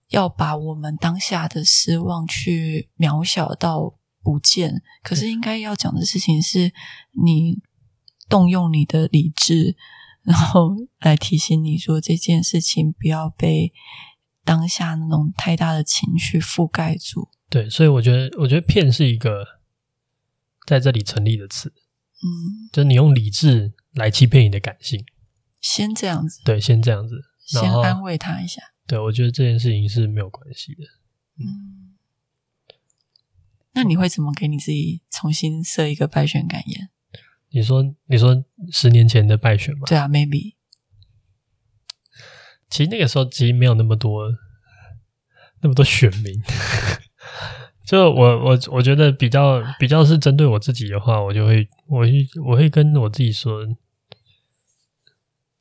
[0.09, 6.73] 要把我们当下的失望去渺小到不见，可是应该要讲的事情是，
[7.25, 7.61] 你
[8.29, 9.77] 动用你的理智，
[10.23, 13.73] 然后来提醒你说这件事情不要被
[14.45, 17.29] 当下那种太大的情绪覆盖住。
[17.49, 19.45] 对，所以我觉得，我觉得骗是一个
[20.67, 21.69] 在这里成立的词，
[22.23, 25.05] 嗯，就是你用理智来欺骗你的感性，
[25.61, 27.25] 先这样子，对，先这样子。
[27.45, 28.63] 先安慰他一下。
[28.87, 30.85] 对，我觉得这件事情是没有关系的。
[31.39, 31.95] 嗯，嗯，
[33.73, 36.91] 那你会怎么给你自己重新设一个败选感言？
[37.51, 39.83] 你说，你说十年前的败选吗？
[39.87, 40.55] 对啊，maybe。
[42.69, 44.31] 其实那个时候其实没有那么多
[45.61, 46.41] 那么多选民。
[47.85, 53.67] 就我我我觉得比较比较是针对我自己的话，我就会我会我会跟我自己说。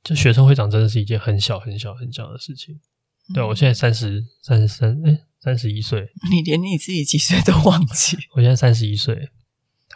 [0.02, 2.74] 就学生会长真的是一件很小很小很小的事情。
[3.30, 6.08] 嗯、对，我现在三十三十三，哎，三十一岁。
[6.32, 8.18] 你连你自己几岁都忘记？
[8.36, 9.30] 我现在三十一岁，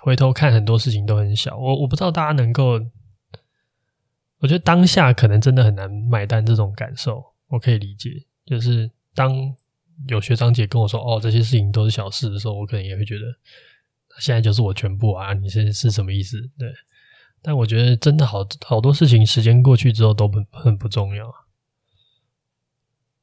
[0.03, 1.55] 回头看很多事情都很小。
[1.57, 2.73] 我我不知道大家能够，
[4.39, 7.23] 我觉得当下可能真的很难买单这种感受。
[7.47, 8.09] 我可以理解，
[8.45, 9.33] 就是当
[10.09, 13.23] 有学长姐跟我说“哦，这些事情都是小事”的时候，我可能也会觉得，
[14.19, 15.33] 现在就是我全部啊！
[15.33, 16.37] 你现在是什么意思？
[16.59, 16.69] 对。
[17.41, 21.33] 但我觉得真的好好多事情，时间过去之后都很很不重要，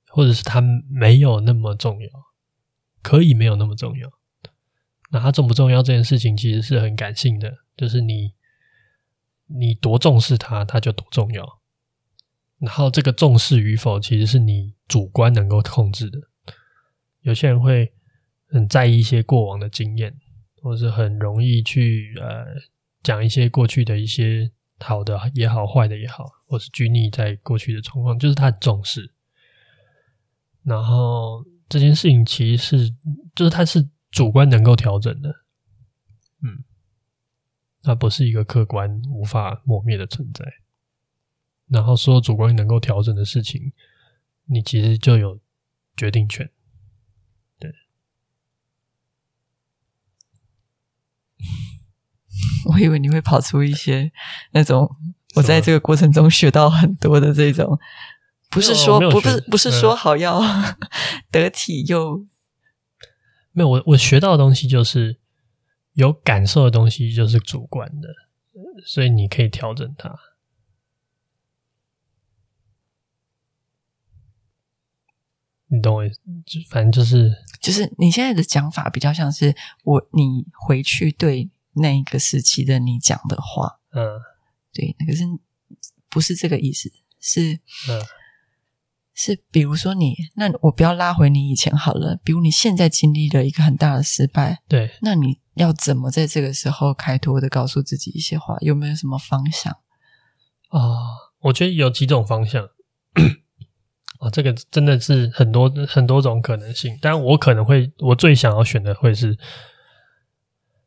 [0.08, 2.08] 或者是它没有那么重要，
[3.02, 4.10] 可以没有那么重要。
[5.10, 8.32] 那它重不重要这件事情其实是很感性的，就是你
[9.46, 11.60] 你多重视它，它就多重要。
[12.58, 16.18] 然后这个重视与否，其实是你主观能够控制的。
[17.20, 17.92] 有些人会
[18.48, 20.16] 很在意一些过往的经验，
[20.62, 22.44] 或是很容易去呃。
[23.02, 29.14] 讲一些过去的一些好的也好，坏的也好，或是拘泥在过去的状况，就是他很重视。
[30.62, 32.94] 然后这件事情其实是，
[33.34, 35.44] 就是他是主观能够调整的，
[36.42, 36.64] 嗯，
[37.82, 40.44] 它不是一个客观无法磨灭的存在。
[41.68, 43.72] 然后说主观能够调整的事情，
[44.46, 45.38] 你其实就有
[45.96, 46.50] 决定权，
[47.58, 47.72] 对。
[52.72, 54.10] 我以为你会跑出一些
[54.50, 54.96] 那种，
[55.36, 57.78] 我在这个过程中学到很多的这种，
[58.50, 60.42] 不是说不是不是说好要
[61.30, 62.26] 得体又
[63.60, 65.18] 没有我我学到的东西就是
[65.92, 68.08] 有感受的东西就是主观的，
[68.86, 70.18] 所以你可以调整它。
[75.66, 76.18] 你懂我意思？
[76.46, 77.30] 就反正就是，
[77.60, 79.54] 就是你现在的讲法比较像是
[79.84, 84.18] 我，你回去对那一个时期的你讲的话，嗯，
[84.72, 85.22] 对，那个是
[86.08, 86.90] 不是这个意思？
[87.20, 88.02] 是，嗯，
[89.22, 92.18] 是，比如说你，那我不要拉回你以前好了。
[92.24, 98.56] 比如你现在经历了一个很大的失败，对，那你要怎么在这个时候开脱的告诉自己一些话？
[98.60, 99.70] 有没有什么方向？
[100.70, 101.06] 啊、哦，
[101.40, 102.64] 我觉得有几种方向。
[102.64, 109.36] 啊、 哦，这个真的是很多很多种可能性，但我可能会，我最想要选的会是，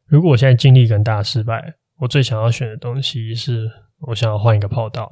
[0.07, 3.69] 如果我现在经历一个很大的失败，我最想要选的东西是
[4.07, 5.07] 我想要换一个跑道。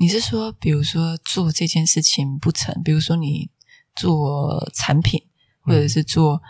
[0.00, 3.50] 你是说，比如说做这件事情不成，比如说你
[3.94, 5.22] 做产品，
[5.60, 6.40] 或者是做、嗯、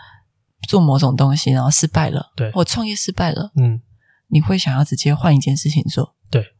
[0.69, 3.81] 做某种东西，然后失败了，对，我创业失败了，嗯，
[4.27, 6.15] 你会想要直接换一件事情做？
[6.29, 6.55] 对。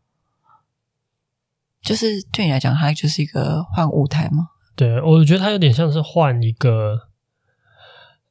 [1.81, 4.49] 就是对你来讲，它就是一个换舞台吗？
[4.75, 7.07] 对，我觉得它有点像是换一个，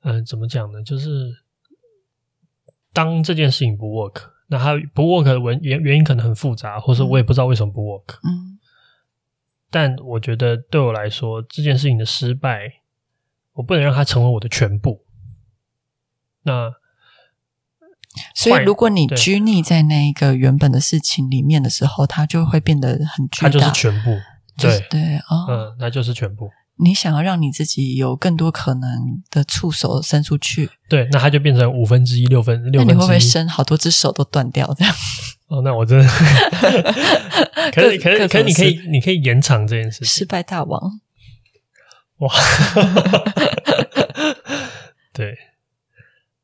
[0.03, 0.83] 嗯、呃，怎么讲呢？
[0.85, 1.33] 就是
[2.93, 8.19] 当这件事情不 work，那它不 work 的原原原因可能很复杂，或者我也不知道为什么不 work。
[8.23, 8.59] 嗯，
[9.71, 12.83] 但我觉得对我来说，这件事情的失败，
[13.55, 15.07] 我不能让它成为我的全部。
[16.43, 16.75] 那。
[18.35, 23.49] 所以，如果你拘泥在那一个原本的事情里面的时候，它就会变得很巨大。
[23.49, 24.19] 它就是全部，
[24.59, 26.51] 对、就是、对哦，嗯，那就是全部。
[26.83, 32.95] 你想要让你自己有更多可能的触手伸出去，对，那它就变成五分之一、六分、六分之一。
[32.95, 34.95] 那你会不会伸好多只手都断掉这样？
[35.49, 36.07] 哦，那我真的
[37.73, 40.07] 可以，可以，可以，你可以，你可以延长这件事情。
[40.07, 41.01] 失败大王，
[42.19, 42.33] 哇，
[45.13, 45.37] 对。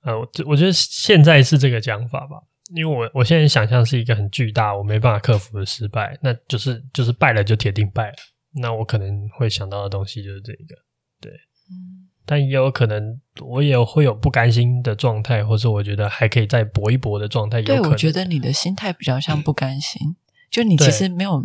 [0.02, 2.36] 呃，我我觉得现在是这个讲法吧，
[2.74, 8.14] 因为我我现在想象是一个很巨大，我没办法克服的失败，那就是就是败了就铁定败了，
[8.56, 10.74] 那我可能会想到的东西就是这个，
[11.20, 17.62] 对，嗯，但也有可能我也会有不甘心的状态，或是我觉得还可以再搏一搏的状态。
[17.62, 20.16] 对，我觉得你的心态比较像不甘心，嗯，
[20.50, 21.44] 就你其实没有。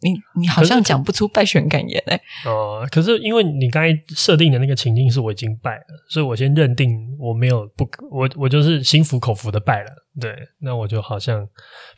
[0.00, 9.90] 你你好像讲不出败选感言哎哦、呃，可是因为你刚才设定的那个情境是我已经败了，所以我先认定我没有不我我就是心服口服的败了。
[10.20, 11.44] 对，那我就好像，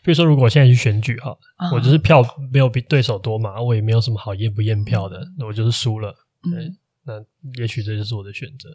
[0.02, 6.14] 比如说，如果我现在去选举哈，哦、我就是票没有比对手多嘛，我也没有什么好验不验票的，那、嗯、我就是输了。
[6.50, 8.70] 对，嗯、那也许这就是我的选择。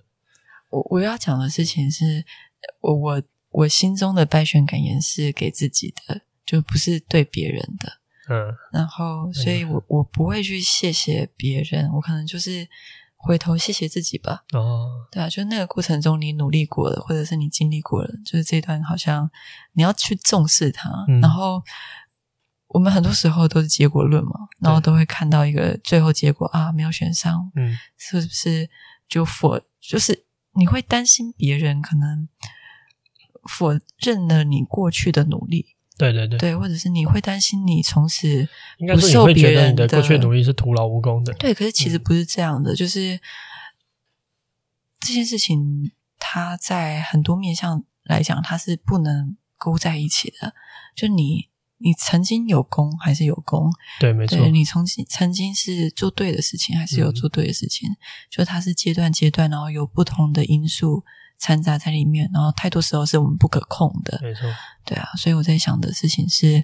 [0.70, 2.24] 我我要讲的事情是
[2.82, 8.01] 我我我心中的败选感言是给自己的，就不是对别人的。
[8.30, 12.68] 嗯，然后，所以我我不会去谢谢别人，我可能就是
[13.16, 14.44] 回头谢谢自己吧。
[14.54, 19.30] 哦，对啊，就那个过程中你努力过了，或者是你经历过了，就是这段好像
[19.74, 20.90] 你要去重视它。
[21.08, 21.62] 嗯、然后
[22.68, 28.70] 我们很多时候都是结果论嘛，然后都会看到一个最后结果啊，没有选上，嗯，是不是
[29.10, 32.30] 就否就是你会担心别人可能
[33.50, 35.76] 否认了你过去的努力。
[36.02, 38.28] 对对对，对，或者是你会担心你从此
[38.80, 41.32] 应该是你会觉得你的过去努力是徒劳无功的。
[41.34, 43.20] 对，可是其实不是这样的，嗯、就是
[45.00, 50.56] 这件事情它在很多面向来讲，它是不能勾在一起的。
[50.96, 53.72] 就你，你曾经有功还是有功？
[54.00, 54.48] 对，没错。
[54.48, 57.88] 你曾经曾经是做对的事情，还是有做对的事情？
[57.88, 57.98] 嗯、
[58.30, 61.06] 就它是阶段阶段，然后有不同的因素。
[61.42, 64.42] 掺杂在里面，然后太多时候是我们不可控的，没错，
[64.86, 66.64] 对啊，所以我在想的事情是，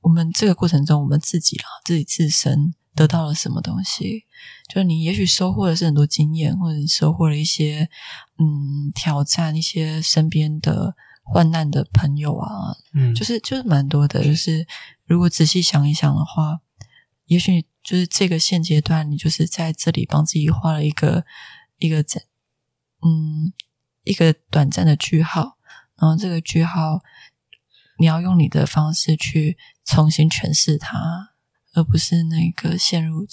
[0.00, 4.24] 我们这个过程中，我们自己啦，自己自身得到了什么东西？
[4.68, 7.90] 就是你也许收获的是很多经验，或者你收获了一些
[8.38, 12.48] 嗯挑战，一些身边的患难的朋友啊，
[12.94, 14.22] 嗯，就是就是蛮多的。
[14.22, 14.64] 就是
[15.06, 16.60] 如果仔细想一想的话，
[17.26, 21.24] 也许就是这个现阶段，你就是在这里帮自己画了一个
[21.78, 22.22] 一个在
[23.04, 23.52] 嗯。
[24.04, 25.56] 一个短暂的句号，
[25.98, 27.00] 然后这个句号，
[27.98, 30.98] 你要用你的方式去重新诠释它，
[31.74, 33.26] 而不是那个陷入。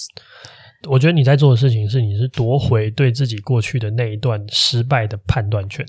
[0.89, 5.85] 我觉得你在做的事情是，你是夺回对自己过去的那一段失败的判断权。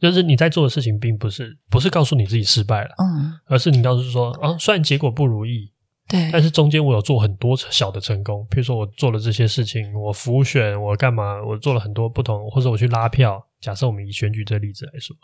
[0.00, 5.71] 就是你在做的事情，并不是不是告诉你自己失败了，嗯，而是你告诉说，啊，虽然结果不如意，
[6.12, 13.42] 对，但是中间我有做很多小的成功，比如说我做了这些事情，我浮选，我干嘛，我做了很多不同，或者我去拉票。
[13.60, 15.16] 假设我们以选举这个例子来说，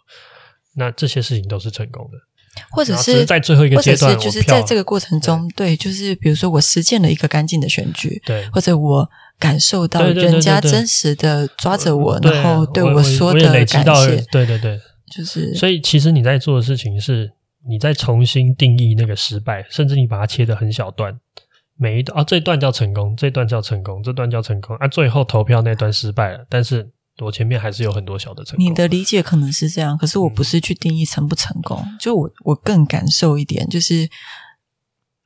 [0.74, 2.18] 那这些事情都是成功的。
[2.70, 9.08] 或者是在最后一个阶段，就是在这个过程中，对，就是比如说我实践了一个干净的选举，对，或者我
[9.38, 15.54] 感受到人家真实的抓着我，然后对我说的感谢，对对对，就是。
[15.54, 17.30] 所以其实你在做的事情是，
[17.66, 21.18] 你再重新定义那个失败，甚至你把它切得很小段，
[21.76, 26.90] 每一段啊，这段叫成功，这段叫成功，这段叫成功啊，最后投票那段失败了，但是。
[27.20, 28.64] 我前面还是有很多小的成功。
[28.64, 34.08] 你的理解可能是这样，可是我不是去定义成不成功，嗯、就我我更感受一点，就是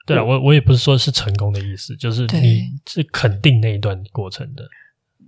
[0.07, 4.67] 对啊，我我也不是说是成功的意思，就是你是肯定那一段过程的，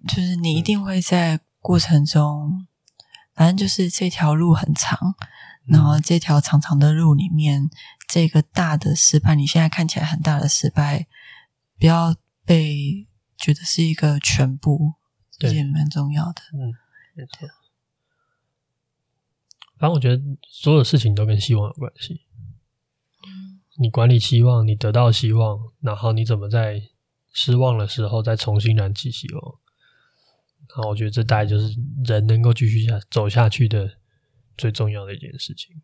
[0.09, 2.67] 就是你一定会在过程中，嗯、
[3.35, 4.99] 反正就是这条路很长，
[5.67, 7.71] 然后这条长长的路里面，
[8.09, 11.07] 这个大的失败，你现在看起来很大的失败，
[11.79, 13.07] 不要被
[13.37, 14.95] 觉得是一个全部。
[15.37, 16.73] 这也蛮重要的，嗯，
[17.15, 17.49] 没错。
[19.77, 22.23] 反正我觉得所有事情都跟希望有关系。
[23.27, 26.81] 嗯，你管理希望，你得到希望，然后你怎么在
[27.33, 29.59] 失望的时候再重新燃起希望？
[30.69, 33.91] 然后我觉得这大概就是人能够继续下走下去的
[34.57, 35.83] 最重要的一件事情。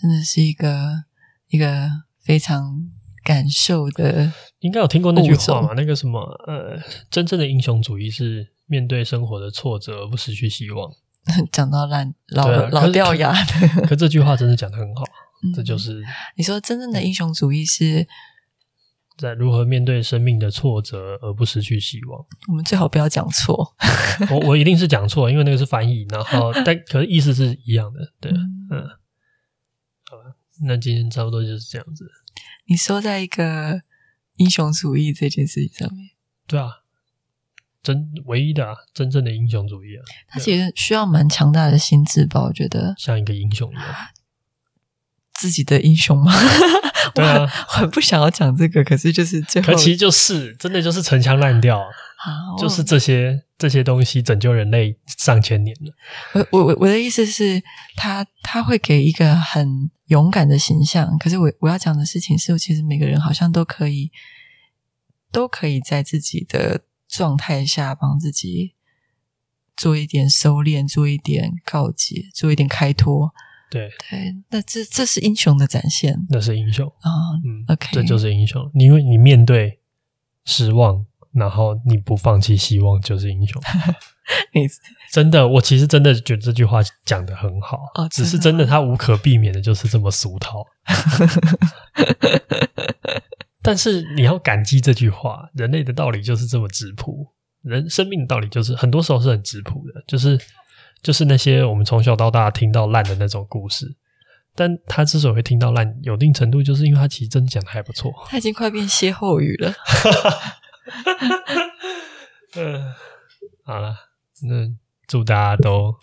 [0.00, 1.04] 真的是一个
[1.48, 1.88] 一个
[2.20, 2.90] 非常。
[3.24, 5.74] 感受的，应该有听过那句话嘛？
[5.76, 6.76] 那个什么，呃，
[7.08, 10.90] 真正的英雄主义是面对生活的挫折而不失去希望。
[11.52, 15.04] 讲到烂老、啊、老掉牙的，可，可这句话真的讲得很好。
[15.44, 16.02] 嗯、这就是
[16.36, 18.04] 你说真正的英雄主义是
[19.18, 22.24] 在如何面对生命的挫折而不失去希望。
[22.48, 23.74] 我们最好不要讲错。
[24.30, 28.12] 我我一定是讲错，因为那个是翻译，然后 但可是意思是一样的。
[28.20, 28.82] 对，嗯，嗯，
[30.10, 30.34] 好吧，
[30.66, 32.10] 那今天差不多就是这样子。
[32.66, 33.82] 你说在一个
[34.36, 36.10] 英雄主义这件事情上面，
[36.46, 36.68] 对啊，
[37.82, 42.42] 真唯一的啊，真正的英雄主义啊，他其实需要蛮强大的心智吧？
[42.44, 43.84] 我觉得像一个英雄一样，
[45.42, 46.32] 自己的英雄吗？
[47.12, 51.82] 对啊，我很不想要讲这个，可是就是最后，可其实就是真的就是陈腔滥调。
[52.16, 56.46] 好就是这些这些东西拯救人类上千年了。
[56.52, 57.60] 我我我的意思是，
[57.96, 61.18] 他他会给一个很勇敢的形象。
[61.18, 64.12] 可是我我要讲的事情是，其实每个人好像都可以
[65.32, 68.74] 都可以在自己的状态下帮自己
[69.76, 73.34] 做一点收敛，做一点告解，做一点开脱。
[73.72, 76.18] 对对，那这这是英雄的展现。
[76.28, 78.70] 那是英雄啊，哦、嗯，OK，这就是英雄。
[78.74, 79.80] 因为你面对
[80.44, 81.04] 失望。
[81.34, 83.58] 然后你不放弃希望就是英雄。
[84.52, 84.68] 你
[85.10, 87.78] 真的，我其实真的觉得这句话讲的很好。
[87.94, 90.62] 哦，只是真的，它无可避免的就是这么俗套。
[93.62, 97.26] 但是你要感激这句话，人类的道理就是这么质朴，
[97.62, 100.38] 人生命的道理就是很多时候是很质朴的，就是
[101.02, 103.96] 就是那些我们从小到大听到烂的那种故事，
[104.54, 108.12] 但他之所以会听到烂，有一定程度就是因为他其实真的讲的还不错。
[108.28, 109.74] 他已经快变歇后语了。
[112.54, 112.94] 嗯，
[113.64, 113.94] 好了，
[114.42, 114.68] 那
[115.06, 115.94] 祝大家都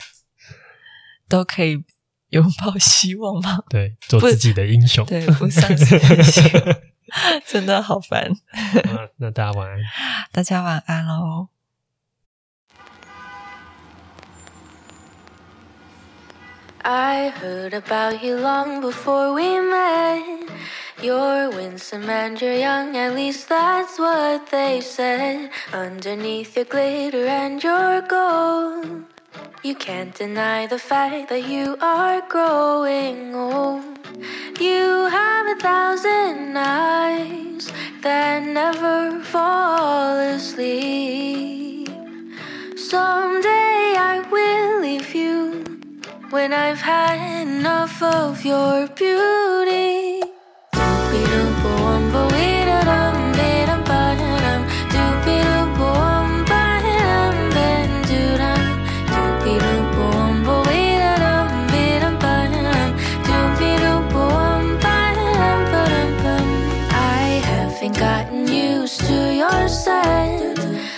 [1.28, 1.84] 都可以
[2.30, 3.60] 拥抱希望吧？
[3.70, 5.06] 对，做自己的英雄。
[5.06, 6.44] 对，不丧失心，
[7.46, 8.30] 真的好烦。
[8.86, 9.80] 好，那大家晚安。
[10.32, 11.50] 大家晚安喽。
[16.86, 20.50] I heard about you long before we met.
[21.02, 25.52] You're winsome and you're young, at least that's what they said.
[25.74, 29.04] Underneath your glitter and your gold,
[29.62, 33.84] you can't deny the fact that you are growing old.
[34.60, 37.72] You have a thousand eyes
[38.02, 41.90] that never fall asleep.
[42.78, 45.79] Someday I will leave you
[46.32, 49.40] when I've had enough of your beauty.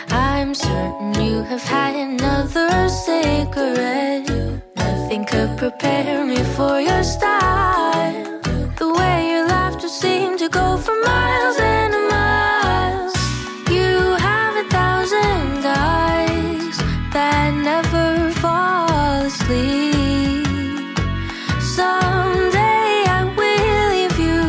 [0.10, 4.71] I'm certain you have had another cigarette.
[5.12, 8.40] Nothing could prepare me for your style.
[8.80, 13.14] The way your laughter seemed to go for miles and miles.
[13.70, 16.78] You have a thousand eyes
[17.12, 20.96] that never fall asleep.
[21.60, 24.40] Someday I will leave you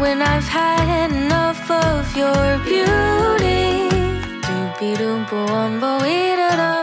[0.00, 2.90] when I've had enough of your beauty.
[5.30, 6.79] Wumba wee da da.